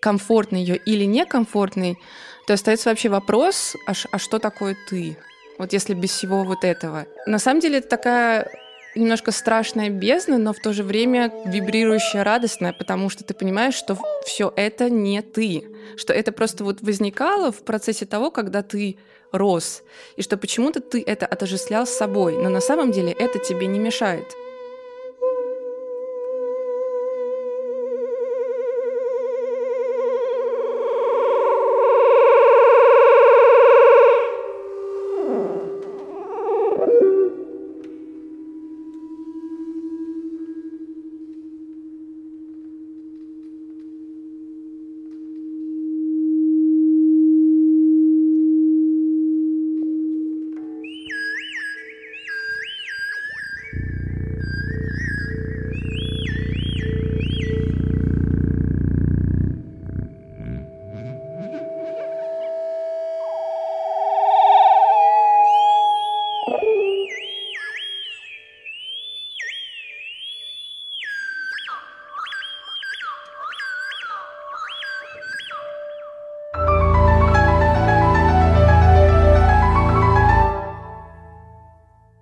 [0.00, 1.98] комфортной ее или некомфортной,
[2.46, 5.16] то остается вообще вопрос, а, а что такое ты?
[5.58, 7.06] Вот если без всего вот этого.
[7.26, 8.50] На самом деле это такая
[8.94, 13.98] немножко страшная бездна, но в то же время вибрирующая, радостная, потому что ты понимаешь, что
[14.24, 15.64] все это не ты,
[15.96, 18.96] что это просто вот возникало в процессе того, когда ты
[19.32, 19.82] рос,
[20.16, 23.78] и что почему-то ты это отождествлял с собой, но на самом деле это тебе не
[23.78, 24.24] мешает.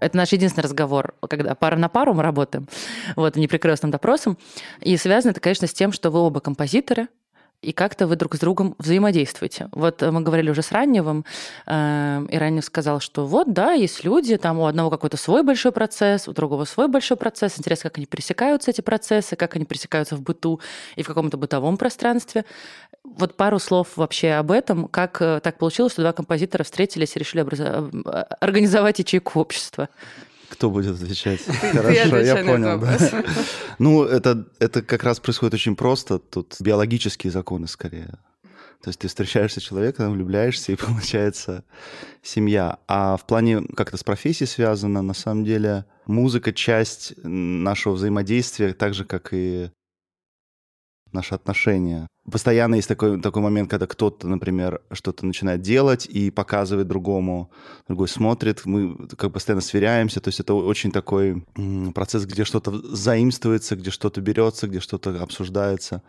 [0.09, 2.66] Это наш единственный разговор, когда пара на пару мы работаем,
[3.14, 4.38] вот, неприкрестным допросом.
[4.81, 7.09] И связано это, конечно, с тем, что вы оба композиторы,
[7.61, 9.68] и как-то вы друг с другом взаимодействуете.
[9.73, 11.25] Вот э, мы говорили уже с Ранневым,
[11.66, 15.73] э, и Раннев сказал, что вот, да, есть люди, там у одного какой-то свой большой
[15.73, 17.59] процесс, у другого свой большой процесс.
[17.59, 20.61] Интересно, как они пересекаются, эти процессы, как они пересекаются в быту
[20.94, 22.44] и в каком-то бытовом пространстве.
[23.03, 24.87] Вот пару слов вообще об этом.
[24.87, 29.88] Как э, так получилось, что два композитора встретились и решили э, организовать ячейку общества?
[30.48, 31.40] Кто будет отвечать?
[31.72, 32.82] Хорошо, я понял.
[33.78, 36.18] Ну, это, это как раз происходит очень просто.
[36.18, 38.18] Тут биологические законы скорее.
[38.82, 41.64] То есть ты встречаешься с человеком, влюбляешься, и получается
[42.22, 42.78] семья.
[42.87, 48.72] А в плане, как это с профессией связано, на самом деле музыка— часть нашего взаимодействия,
[48.72, 49.70] так же, как и
[51.12, 52.06] наши отношения.
[52.30, 57.50] Постоянно есть такой, такой момент, когда кто-то, например, что-то начинает делать и показывает другому,
[57.86, 61.44] другой смотрит, мы как постоянно сверяемся, то есть это очень такой
[61.94, 66.02] процесс, где что-то заимствуется, где что-то берется, где что-то обсуждается.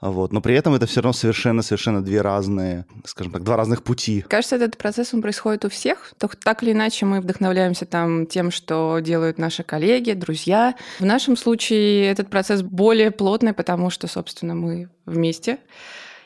[0.00, 0.32] Вот.
[0.32, 4.24] Но при этом это все равно совершенно-совершенно две разные, скажем так, два разных пути.
[4.28, 6.12] Кажется, этот процесс он происходит у всех.
[6.18, 10.74] Так, так или иначе мы вдохновляемся там тем, что делают наши коллеги, друзья.
[11.00, 15.58] В нашем случае этот процесс более плотный, потому что, собственно, мы вместе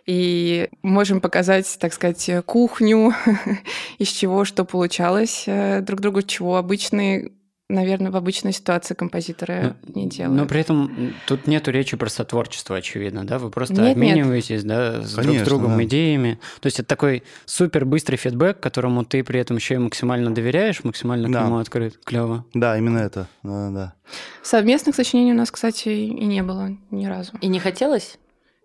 [0.05, 3.15] и можем показать, так сказать, кухню,
[3.99, 7.31] из чего что получалось э, друг другу, чего обычные
[7.73, 10.41] наверное, в обычной ситуации композиторы не делают.
[10.41, 13.39] Но при этом тут нету речи про сотворчество, очевидно, да?
[13.39, 14.13] Вы просто Нет, нет.
[14.13, 15.85] обмениваетесь, да, с друг Конечно, с другом да.
[15.85, 16.39] идеями.
[16.61, 20.85] То есть это такой супер быстрый фидбэк, которому ты при этом еще и максимально доверяешь,
[20.85, 21.45] максимально к Да.
[21.45, 21.99] нему открыт.
[22.05, 22.45] Клево.
[22.55, 23.29] Да, именно это.
[23.43, 23.95] Да, да.
[24.43, 27.33] Совместных сочинений у нас, кстати, и не было ни разу.
[27.41, 28.19] И не хотелось?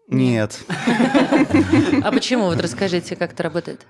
[0.09, 0.59] Нет.
[2.03, 2.45] А почему?
[2.45, 3.85] Вот расскажите, как это работает.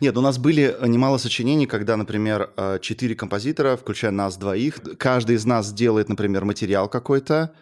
[0.00, 5.36] Нет, у нас были немало сочинений, когда, например, э, четыре композитора, включая нас двоих, каждый
[5.36, 7.52] из нас делает, например, материал какой-то,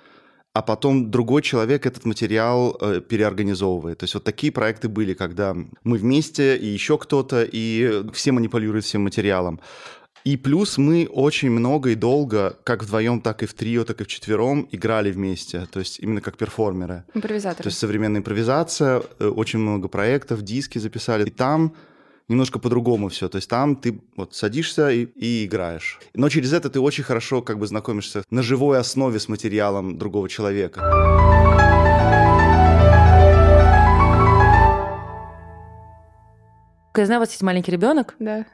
[0.54, 3.98] а потом другой человек этот материал э, переорганизовывает.
[3.98, 8.84] То есть вот такие проекты были, когда мы вместе и еще кто-то, и все манипулируют
[8.84, 9.60] всем материалом.
[10.24, 14.04] И плюс мы очень много и долго, как вдвоем, так и в трио, так и
[14.04, 15.66] в четвером, играли вместе.
[15.72, 17.04] То есть именно как перформеры.
[17.14, 17.64] Импровизаторы.
[17.64, 21.28] То есть современная импровизация, э, очень много проектов, диски записали.
[21.28, 21.74] И там
[22.28, 23.28] немножко по-другому все.
[23.28, 26.00] То есть там ты вот садишься и, и играешь.
[26.14, 30.28] Но через это ты очень хорошо как бы знакомишься на живой основе с материалом другого
[30.28, 30.80] человека.
[36.94, 38.44] Я знаю, у вас есть маленький ребенок, Да.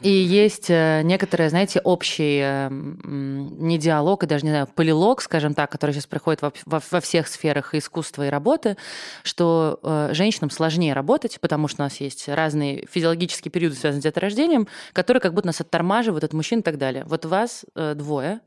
[0.00, 5.54] И есть э, некоторые, знаете, общий э, не диалог, и даже, не знаю, полилог, скажем
[5.54, 8.76] так, который сейчас приходит во, во- во всех сферах искусства и работы,
[9.22, 14.04] что э, женщинам сложнее работать, потому что у нас есть разные физиологические периоды, связанные с
[14.04, 17.04] деторождением, которые как будто нас оттормаживают от мужчин и так далее.
[17.06, 18.40] Вот вас э, двое,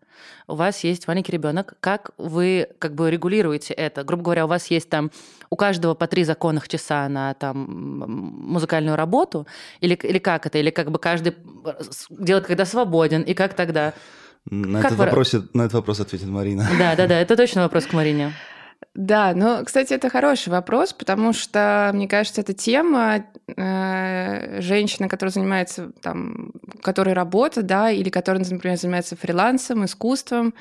[0.47, 1.75] у вас есть маленький ребенок.
[1.79, 4.03] Как вы как бы регулируете это?
[4.03, 5.11] Грубо говоря, у вас есть там
[5.49, 7.57] у каждого по три законных часа на там
[8.49, 9.47] музыкальную работу?
[9.81, 10.57] Или, или как это?
[10.57, 11.35] Или как бы каждый
[11.89, 13.21] с- делает, когда свободен?
[13.21, 13.93] И как тогда?
[14.49, 16.65] На, Как этот вы- вопрос, на этот вопрос ответит Марина.
[16.79, 18.31] Да, да, да, это точно вопрос к Марине.
[18.93, 23.25] Да, ну, кстати, это хороший вопрос, потому что, мне кажется, эта тема
[23.55, 30.53] э, женщина, которая занимается, там, которая работа, да, или которая, например, занимается фрилансом, искусством,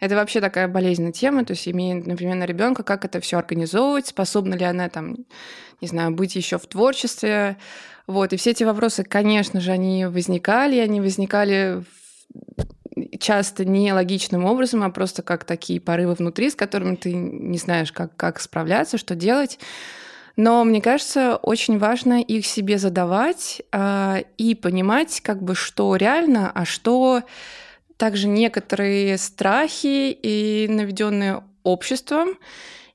[0.00, 4.08] это вообще такая болезненная тема, то есть имеет, например, на ребенка, как это все организовывать,
[4.08, 5.16] способна ли она, там,
[5.80, 7.56] не знаю, быть еще в творчестве,
[8.06, 14.44] вот, и все эти вопросы, конечно же, они возникали, они возникали в- часто не логичным
[14.44, 18.98] образом, а просто как такие порывы внутри, с которыми ты не знаешь, как, как справляться,
[18.98, 19.58] что делать.
[20.36, 26.50] Но мне кажется, очень важно их себе задавать а, и понимать, как бы, что реально,
[26.52, 27.22] а что
[27.96, 32.36] также некоторые страхи и наведенные обществом,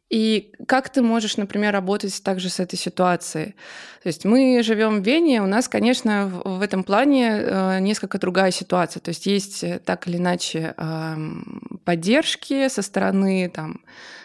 [0.10, 3.56] и как ты можешь, например, работать также с этой ситуацией?
[4.02, 8.50] То есть мы живем в Вене, у нас, конечно, в этом плане э, несколько другая
[8.50, 9.02] ситуация.
[9.02, 13.82] То есть есть э, так или иначе ам, поддержки со стороны, там,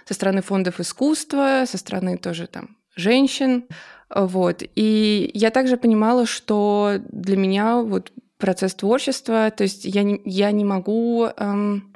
[0.07, 3.65] со стороны фондов искусства, со стороны тоже там, женщин.
[4.15, 4.63] Вот.
[4.75, 10.51] И я также понимала, что для меня вот процесс творчества, то есть я не, я
[10.51, 11.93] не могу ам,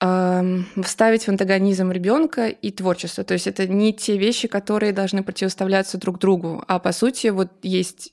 [0.00, 3.24] ам, вставить в антагонизм ребенка и творчество.
[3.24, 7.50] То есть это не те вещи, которые должны противоставляться друг другу, а по сути вот
[7.62, 8.12] есть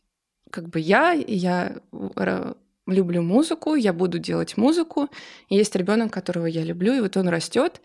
[0.50, 1.78] как бы я, я
[2.86, 5.10] люблю музыку, я буду делать музыку,
[5.50, 7.82] и есть ребенок, которого я люблю, и вот он растет,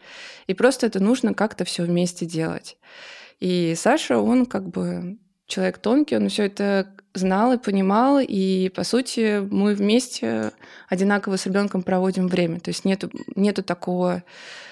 [0.46, 2.76] и просто это нужно как-то все вместе делать.
[3.40, 8.84] И Саша, он как бы человек тонкий, он все это знал и понимал, и по
[8.84, 10.52] сути мы вместе
[10.88, 12.60] одинаково с ребенком проводим время.
[12.60, 14.22] То есть нету, нету такого,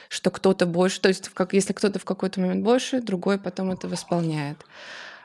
[0.08, 3.88] что кто-то больше, то есть как, если кто-то в какой-то момент больше, другой потом это
[3.88, 4.58] восполняет.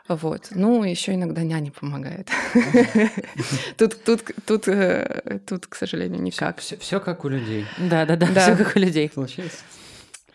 [0.08, 0.48] Вот.
[0.52, 2.28] Ну, еще иногда няня помогает.
[3.78, 6.60] Тут, тут, тут, э, тут, к сожалению, никак.
[6.60, 7.66] Все, как у людей.
[7.78, 8.42] Да, да, да, Да.
[8.42, 9.10] все как у людей.
[9.10, 9.60] Получается?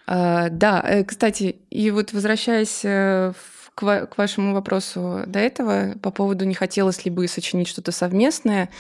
[0.07, 3.33] А, Да, э, кстати, и вот возвращаясь э,
[3.75, 7.93] к ва- к вашему вопросу до этого по поводу не хотелось ли бы сочинить что-то
[7.93, 8.71] совместное,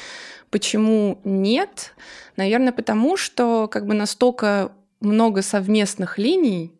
[0.50, 1.94] почему нет?
[2.36, 6.72] Наверное, потому что как бы настолько много совместных линий,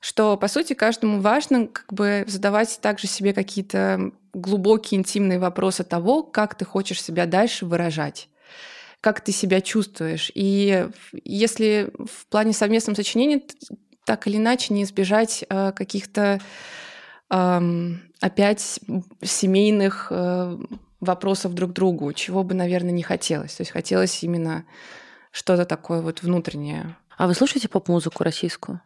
[0.00, 6.22] что, по сути, каждому важно как бы задавать также себе какие-то глубокие интимные вопросы того,
[6.22, 8.28] как ты хочешь себя дальше выражать
[9.00, 10.32] как ты себя чувствуешь.
[10.34, 10.88] И
[11.24, 13.40] если в плане совместного сочинения
[14.06, 16.40] так или иначе не избежать э, каких-то
[17.28, 18.80] опять
[19.20, 20.58] семейных э,
[21.00, 23.56] вопросов друг к другу, чего бы, наверное, не хотелось.
[23.56, 24.64] То есть хотелось именно
[25.32, 26.96] что-то такое вот внутреннее.
[27.18, 28.80] А вы слушаете поп-музыку российскую?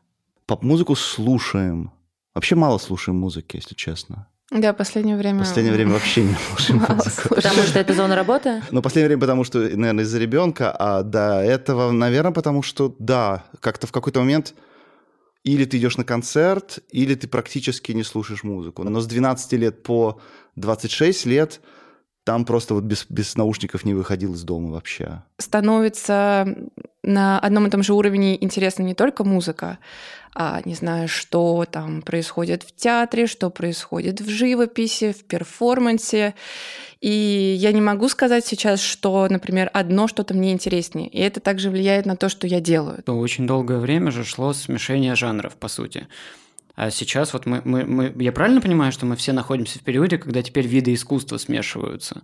[0.46, 1.92] Поп-музыку слушаем.
[2.34, 4.26] Вообще мало слушаем музыки, если честно.
[4.50, 5.40] Да, последнее время...
[5.40, 7.34] В последнее время вообще не слушаем музыку.
[7.34, 8.62] Потому что это зона работы?
[8.70, 13.44] В последнее время потому, что, наверное, из-за ребенка, а до этого, наверное, потому что, да,
[13.60, 14.54] как-то в какой-то момент
[15.44, 18.84] или ты идешь на концерт, или ты практически не слушаешь музыку.
[18.84, 20.20] Но с 12 лет по
[20.56, 21.60] 26 лет
[22.24, 25.22] там просто вот без, без наушников не выходил из дома вообще.
[25.38, 26.46] становится
[27.02, 29.78] на одном и том же уровне интересна не только музыка,
[30.34, 36.34] а не знаю, что там происходит в театре, что происходит в живописи, в перформансе.
[37.00, 41.08] И я не могу сказать сейчас, что, например, одно что-то мне интереснее.
[41.08, 43.02] И это также влияет на то, что я делаю.
[43.02, 46.08] То очень долгое время же шло смешение жанров, по сути.
[46.76, 48.14] А сейчас вот мы, мы, мы...
[48.18, 52.22] Я правильно понимаю, что мы все находимся в периоде, когда теперь виды искусства смешиваются?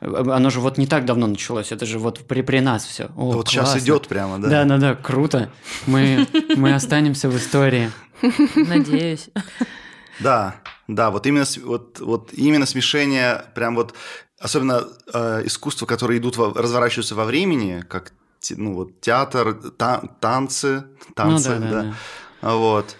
[0.00, 3.06] Оно же вот не так давно началось, это же вот при, при нас все.
[3.16, 3.84] О, вот сейчас классно.
[3.84, 4.48] идет прямо, да?
[4.48, 5.50] Да, да, да, круто.
[5.86, 6.26] Мы,
[6.56, 7.90] мы останемся в истории.
[8.54, 9.28] Надеюсь.
[10.20, 13.94] Да, да, вот именно, вот, вот именно смешение, прям вот,
[14.38, 18.12] особенно э, искусства, которые идут, во- разворачиваются во времени, как
[18.50, 20.84] ну, вот, театр, та- танцы,
[21.14, 21.94] танцы, ну да, да, да.
[22.40, 22.96] А Вот.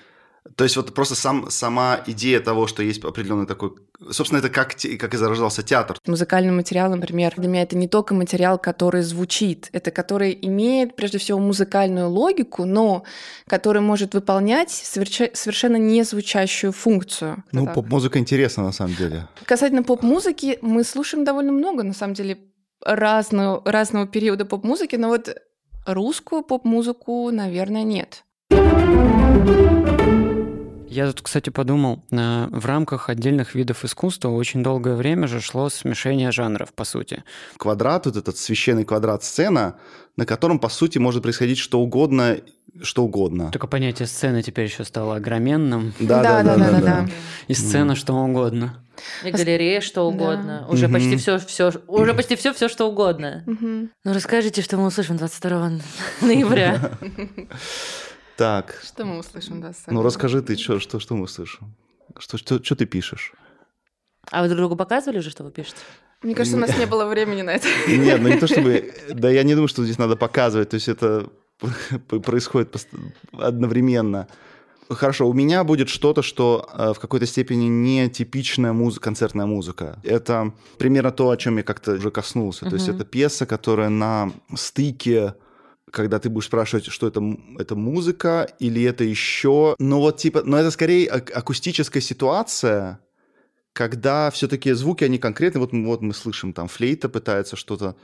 [0.56, 3.74] То есть вот просто сам, сама идея того, что есть определенный такой...
[4.10, 5.98] Собственно, это как, как и зарождался театр.
[6.06, 11.18] Музыкальный материал, например, для меня это не только материал, который звучит, это который имеет, прежде
[11.18, 13.04] всего, музыкальную логику, но
[13.46, 17.44] который может выполнять совершенно не звучащую функцию.
[17.52, 17.74] Ну, Так.
[17.74, 19.26] поп-музыка интересна на самом деле.
[19.44, 22.38] Касательно поп-музыки, мы слушаем довольно много, на самом деле,
[22.84, 25.34] разного, разного периода поп-музыки, но вот
[25.86, 28.24] русскую поп-музыку, наверное, нет.
[30.94, 35.68] Я тут, кстати, подумал, э, в рамках отдельных видов искусства очень долгое время же шло
[35.68, 37.24] смешение жанров, по сути.
[37.56, 39.74] Квадрат, вот этот священный квадрат сцена,
[40.16, 42.36] на котором, по сути, может происходить что угодно,
[42.80, 43.50] что угодно.
[43.50, 47.06] Только понятие сцены теперь еще стало огроменным, Да, да, да, да, да.
[47.48, 48.80] и сцена что угодно.
[49.24, 50.16] И галерея, что Да.
[50.16, 50.66] угодно.
[50.68, 53.42] Уже почти все, все, уже почти все, все, что угодно.
[53.48, 55.72] Ну расскажите, что мы услышим 22
[56.20, 56.92] ноября.
[58.36, 61.74] Так, Что мы услышим, да, ну расскажи ты, что, что, что мы слышим?
[62.18, 63.32] Что, что, что ты пишешь?
[64.30, 65.78] А вы друг другу показывали уже, что вы пишете?
[66.22, 67.68] Мне кажется, у нас не было времени на это.
[67.86, 68.94] Нет, ну не то чтобы...
[69.10, 70.70] Да я не думаю, что здесь надо показывать.
[70.70, 71.28] То есть это
[72.08, 72.74] происходит
[73.32, 74.26] одновременно.
[74.88, 79.98] Хорошо, у меня будет что-то, что э, в какой-то степени не типичная музыка, концертная музыка.
[80.02, 82.68] Это примерно то, о чем я как-то уже коснулся.
[82.68, 85.34] То есть это пьеса, которая на стыке
[85.94, 87.22] когда ты будешь спрашивать, что это,
[87.58, 89.76] это музыка или это еще...
[89.78, 92.98] Ну вот типа, но это скорее ак- акустическая ситуация,
[93.72, 95.60] когда все-таки звуки, они конкретные.
[95.60, 97.96] Вот, вот мы слышим, там флейта пытается что-то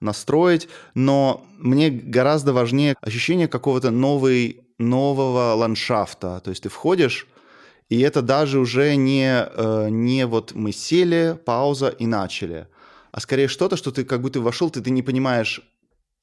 [0.00, 6.40] настроить, но мне гораздо важнее ощущение какого-то новой, нового ландшафта.
[6.44, 7.26] То есть ты входишь,
[7.88, 12.66] и это даже уже не, э, не вот мы сели, пауза и начали,
[13.12, 15.62] а скорее что-то, что ты как будто вошел, ты, ты не понимаешь,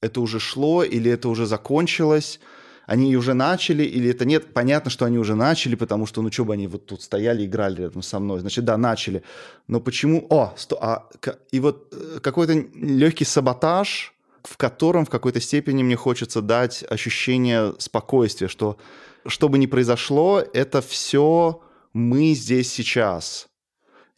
[0.06, 2.39] это уже шло или это уже закончилось,
[2.86, 4.53] они уже начали или это нет.
[4.53, 7.82] Понятно, что они уже начали, потому что, ну, что бы они вот тут стояли, играли
[7.82, 8.39] рядом со мной.
[8.39, 9.24] Значит, да, начали.
[9.68, 10.28] Но почему...
[10.30, 10.78] О, сто...
[10.82, 11.10] а,
[11.51, 17.74] и вот э, какой-то легкий саботаж, в котором в какой-то степени мне хочется дать ощущение
[17.80, 18.78] спокойствия, что
[19.28, 21.62] что бы ни произошло, это все
[21.93, 23.47] мы здесь сейчас.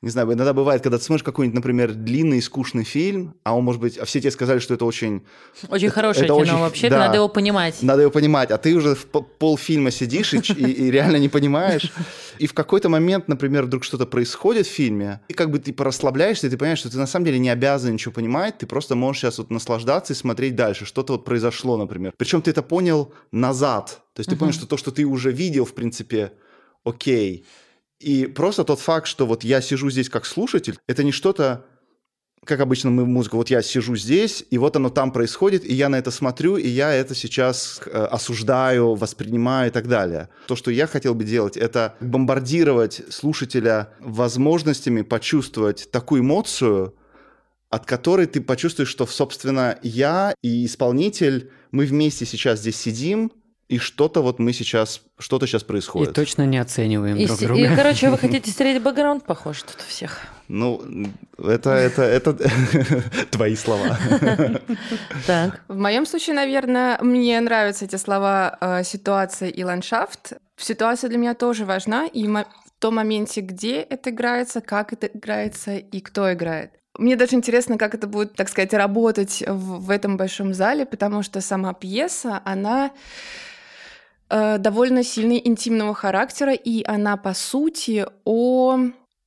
[0.03, 3.63] Не знаю, иногда бывает, когда ты смотришь какой-нибудь, например, длинный и скучный фильм, а он,
[3.63, 5.25] может быть, а все тебе сказали, что это очень...
[5.69, 6.99] Очень Это- хорошее это кино очень- вообще, да.
[6.99, 7.81] надо его понимать.
[7.81, 11.91] Надо его понимать, а ты уже в полфильма сидишь и, и- и реально не понимаешь.
[12.37, 16.45] И в какой-то момент, например, вдруг что-то происходит в фильме, и как бы ты расслабляешься,
[16.45, 19.23] и ты понимаешь, что ты на самом деле не обязан ничего понимать, ты просто можешь
[19.23, 20.85] сейчас вот наслаждаться и смотреть дальше.
[20.85, 22.13] Что-то вот произошло, например.
[22.17, 24.01] Причем ты это понял назад.
[24.13, 26.33] То есть ты понял, что то, что ты уже видел, в принципе,
[26.83, 27.47] окей.
[27.99, 31.65] И просто тот факт, что вот я сижу здесь как слушатель, это не что-то,
[32.45, 35.89] как обычно мы музыку, вот я сижу здесь, и вот оно там происходит, и я
[35.89, 40.29] на это смотрю, и я это сейчас э, осуждаю, воспринимаю и так далее.
[40.47, 46.95] То, что я хотел бы делать, это бомбардировать слушателя возможностями почувствовать такую эмоцию,
[47.69, 53.31] от которой ты почувствуешь, что, собственно, я и исполнитель, мы вместе сейчас здесь сидим,
[53.69, 56.13] и что-то вот мы сейчас, что-то сейчас И происходит.
[56.13, 57.75] точно не оцениваем И, друг с- и, друга.
[57.75, 60.21] короче, вы хотите стереть бэкграунд, похоже, тут у всех.
[60.47, 60.81] Ну,
[61.37, 62.33] это, это, это
[63.31, 63.97] твои слова.
[65.27, 65.61] Так.
[65.67, 70.33] В моем случае, наверное, мне нравятся эти слова э, ситуация и ландшафт.
[70.57, 72.45] Ситуация для меня тоже важна, и в
[72.79, 76.71] том моменте, где это играется, как это играется и кто играет.
[76.97, 81.21] Мне даже интересно, как это будет, так сказать, работать в, в этом большом зале, потому
[81.23, 82.91] что сама пьеса, она
[84.29, 88.77] э, довольно сильно интимного характера, и она, по сути, о,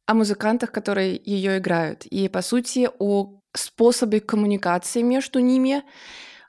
[0.07, 5.83] о музыкантах, которые ее играют, и, по сути, о способе коммуникации между ними,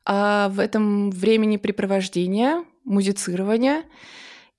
[0.06, 3.84] а в этом времени препровождения, музицирования.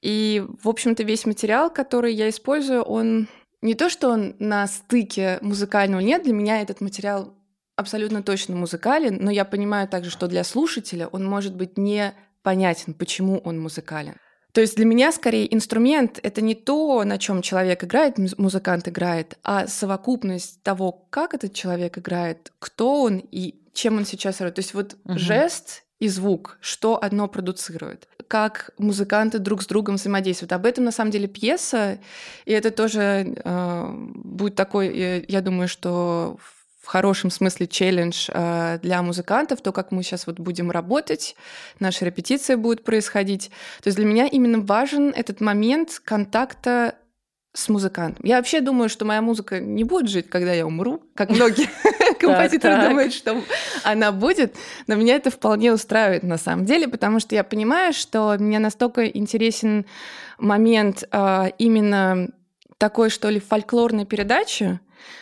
[0.00, 3.28] И, в общем-то, весь материал, который я использую, он
[3.60, 7.34] не то, что он на стыке музыкального нет, для меня этот материал
[7.76, 12.94] абсолютно точно музыкален, но я понимаю также, что для слушателя он может быть не понятен,
[12.94, 14.14] почему он музыкален.
[14.52, 18.86] То есть для меня скорее инструмент— это не то, на чем человек играет, муз- музыкант
[18.86, 24.56] играет, а совокупность того, как этот человек играет, кто он и чем он сейчас играет.
[24.56, 25.18] То есть вот Мгм.
[25.18, 28.08] жест и звук, что одно продуцирует.
[28.28, 30.52] как музыканты друг с другом взаимодействуют.
[30.52, 31.98] Об этом на самом деле пьеса,
[32.46, 36.38] и это тоже э, будет такой, я, я думаю, что
[36.82, 41.36] в хорошем смысле челлендж э, для музыкантов, то, как мы сейчас вот будем работать,
[41.78, 43.50] наша репетиция будет происходить.
[43.82, 46.96] То есть для меня именно важен этот момент контакта
[47.54, 48.24] с музыкантом.
[48.24, 51.68] Я вообще думаю, что моя музыка не будет жить, когда я умру, как многие
[52.18, 53.40] композиторы думают, что
[53.84, 54.56] она будет,
[54.88, 59.06] но меня это вполне устраивает на самом деле, потому что я понимаю, что мне настолько
[59.06, 59.86] интересен
[60.38, 62.30] момент а, именно
[62.78, 64.80] такой, что ли, фольклорной передачи,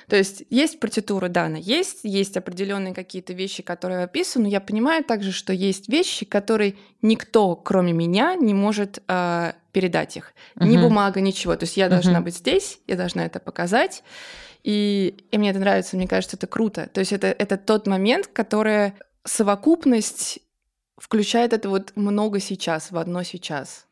[0.08, 4.60] то есть есть партитура, да, она есть, есть определенные какие-то вещи, которые описаны, но я
[4.60, 10.32] понимаю также, что есть вещи, которые никто, кроме меня, не может э, передать их.
[10.56, 10.66] Uh-huh.
[10.66, 11.56] Ни бумага, ничего.
[11.56, 11.90] То есть я uh-huh.
[11.90, 14.02] должна быть здесь, я должна это показать.
[14.62, 16.88] И, и мне это нравится, мне кажется, это круто.
[16.92, 18.92] То есть это, это тот момент, который
[19.24, 20.40] совокупность
[20.98, 23.86] включает это вот много сейчас, в одно сейчас.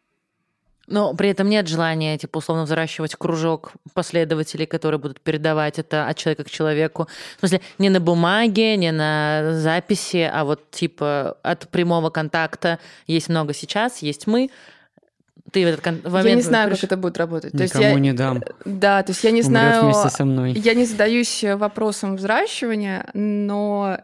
[0.89, 6.17] Но при этом нет желания, типа, условно взращивать кружок последователей, которые будут передавать это от
[6.17, 7.09] человека к человеку.
[7.37, 13.29] В смысле, не на бумаге, не на записи, а вот, типа, от прямого контакта есть
[13.29, 14.51] много сейчас, есть мы,
[15.53, 16.29] ты в этот момент...
[16.29, 16.81] Я не знаю, приш...
[16.81, 17.55] как это будет работать.
[17.55, 17.95] Никому то есть я...
[17.95, 18.43] не дам.
[18.65, 19.85] Да, то есть я не Умрет знаю...
[19.85, 20.53] вместе со мной.
[20.53, 23.99] Я не задаюсь вопросом взращивания, но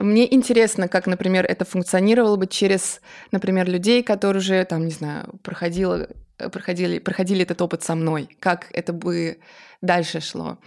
[0.00, 3.00] мне интересно, как, например, это функционировало бы через,
[3.32, 8.68] например, людей, которые уже, там, не знаю, проходило, проходили, проходили этот опыт со мной, как
[8.72, 9.38] это бы
[9.82, 10.58] дальше шло.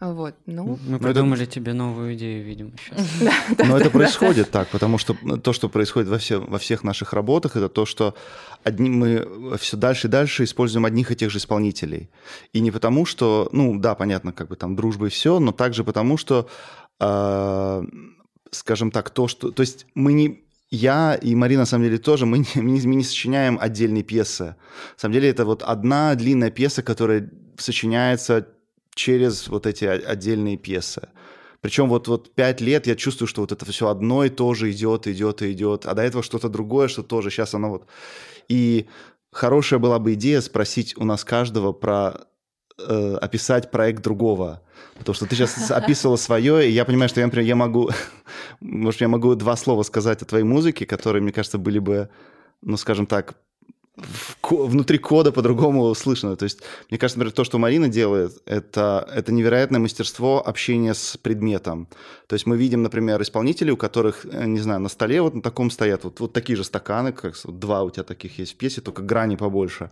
[0.00, 0.78] Вот, ну.
[0.86, 1.52] Мы придумали это...
[1.54, 3.58] тебе новую идею, видимо, сейчас.
[3.66, 7.56] Но это происходит так, потому что то, что происходит во, все, во всех наших работах,
[7.56, 8.14] это то, что
[8.62, 12.10] одни, мы все дальше и дальше используем одних и тех же исполнителей.
[12.52, 15.82] И не потому, что, ну да, понятно, как бы там дружба и все, но также
[15.82, 16.48] потому, что
[17.00, 17.82] э,
[18.50, 19.50] скажем так, то, что...
[19.50, 20.44] То есть мы не...
[20.70, 24.44] Я и Марина, на самом деле, тоже, мы не, мы не, сочиняем отдельные пьесы.
[24.44, 28.48] На самом деле это вот одна длинная пьеса, которая сочиняется
[28.94, 31.08] через вот эти отдельные пьесы.
[31.60, 34.70] Причем вот, вот пять лет я чувствую, что вот это все одно и то же
[34.70, 37.86] идет, идет и идет, а до этого что-то другое, что тоже сейчас оно вот...
[38.48, 38.86] И
[39.30, 42.26] хорошая была бы идея спросить у нас каждого про
[42.78, 44.62] э, описать проект другого.
[44.98, 47.90] Потому что ты сейчас описывала свое, и я понимаю, что я, например, я могу,
[48.60, 52.08] может, я могу два слова сказать о твоей музыке, которые, мне кажется, были бы,
[52.62, 53.36] ну, скажем так,
[54.42, 56.36] внутри кода по-другому слышно.
[56.36, 56.60] То есть,
[56.90, 61.88] мне кажется, например, то, что Марина делает, это, это невероятное мастерство общения с предметом.
[62.26, 65.42] То есть мы видим, например, исполнителей, у которых, э, не знаю, на столе вот на
[65.42, 68.80] таком стоят вот, вот такие же стаканы, как два у тебя таких есть в пьесе,
[68.80, 69.90] только грани побольше.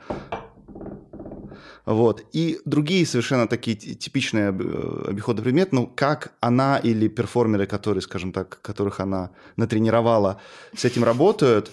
[1.86, 2.24] Вот.
[2.32, 8.32] И другие совершенно такие типичные э, обиходы предмет, ну, как она или перформеры, которые, скажем
[8.32, 10.40] так, которых она натренировала,
[10.76, 11.70] с этим работают,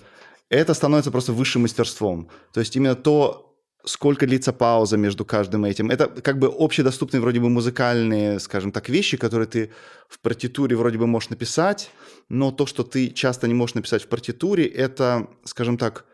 [0.49, 2.29] это становится просто высшим мастерством.
[2.53, 3.55] То есть именно то,
[3.85, 5.89] сколько длится пауза между каждым этим.
[5.89, 9.71] Это как бы общедоступные вроде бы музыкальные, скажем так, вещи, которые ты
[10.07, 11.89] в партитуре вроде бы можешь написать,
[12.29, 16.05] но то, что ты часто не можешь написать в партитуре, это, скажем так,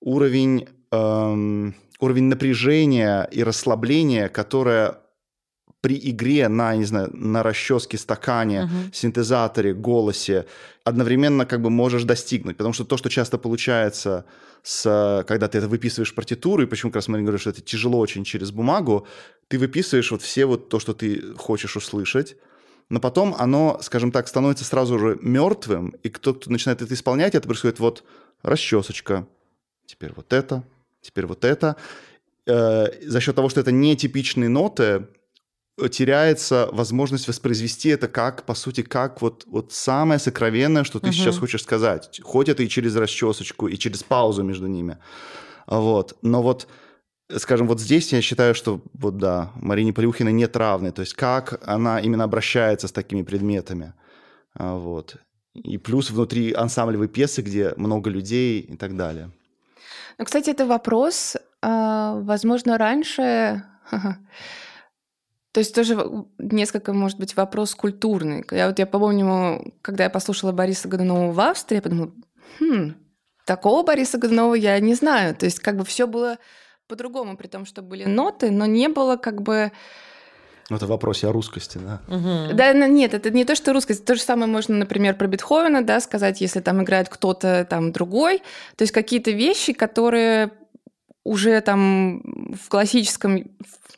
[0.00, 1.74] уровень эм,
[2.04, 4.98] уровень напряжения и расслабления, которое
[5.84, 8.94] при игре на, не знаю, на расческе, стакане, uh-huh.
[8.94, 10.46] синтезаторе, голосе
[10.82, 12.56] одновременно как бы можешь достигнуть.
[12.56, 14.24] Потому что то, что часто получается,
[14.62, 17.98] с, когда ты это выписываешь партитуру, и почему как раз мы говорим, что это тяжело
[17.98, 19.06] очень через бумагу,
[19.48, 22.36] ты выписываешь вот все вот то, что ты хочешь услышать,
[22.88, 27.46] но потом оно, скажем так, становится сразу же мертвым, и кто-то начинает это исполнять, это
[27.46, 28.04] происходит вот
[28.42, 29.26] расчесочка,
[29.86, 30.64] теперь вот это,
[31.04, 31.76] теперь вот это.
[32.46, 35.06] Э, за счет того, что это нетипичные ноты,
[35.90, 41.12] теряется возможность воспроизвести это как, по сути, как вот, вот самое сокровенное, что ты uh-huh.
[41.12, 42.20] сейчас хочешь сказать.
[42.22, 44.98] Хоть это и через расчесочку, и через паузу между ними.
[45.66, 46.16] Вот.
[46.22, 46.68] Но вот,
[47.36, 50.92] скажем, вот здесь я считаю, что вот да, Марине Полюхиной нет равной.
[50.92, 53.94] То есть как она именно обращается с такими предметами.
[54.54, 55.16] А, вот.
[55.54, 59.32] И плюс внутри ансамблевой пьесы, где много людей и так далее.
[60.18, 63.64] Ну, кстати, это вопрос, а, возможно, раньше...
[65.52, 65.96] То есть тоже
[66.38, 68.44] несколько, может быть, вопрос культурный.
[68.50, 72.10] Я вот я помню, когда я послушала Бориса Годунова в Австрии, я подумала,
[72.58, 72.96] хм,
[73.46, 75.36] такого Бориса Годунова я не знаю.
[75.36, 76.38] То есть как бы все было
[76.88, 79.70] по-другому, при том, что были ноты, но не было как бы
[80.70, 82.00] это в вопросе о русскости, да?
[82.08, 82.54] Угу.
[82.54, 84.04] Да, нет, это не то, что русскость.
[84.04, 88.38] То же самое можно, например, про Бетховена, да, сказать, если там играет кто-то там другой.
[88.76, 90.52] То есть какие-то вещи, которые
[91.22, 92.22] уже там
[92.54, 93.44] в классическом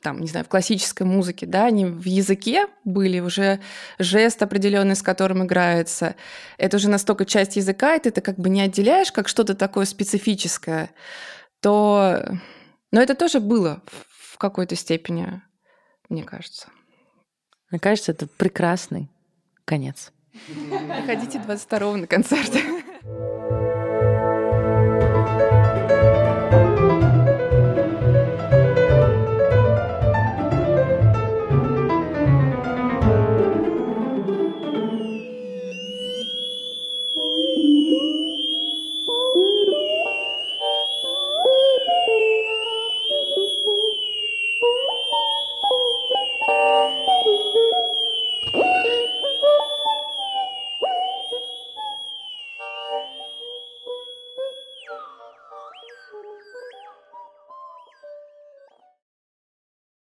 [0.03, 3.59] там, не знаю, в классической музыке, да, они в языке были, уже
[3.99, 6.15] жест определенный, с которым играется.
[6.59, 9.85] Это уже настолько часть языка, и ты это как бы не отделяешь как что-то такое
[9.85, 10.91] специфическое,
[11.61, 12.23] то...
[12.93, 15.43] Но это тоже было в какой-то степени,
[16.09, 16.69] мне кажется.
[17.71, 19.11] Мне кажется, это прекрасный
[19.65, 20.13] конец.
[20.33, 22.53] Приходите 22 на концерт.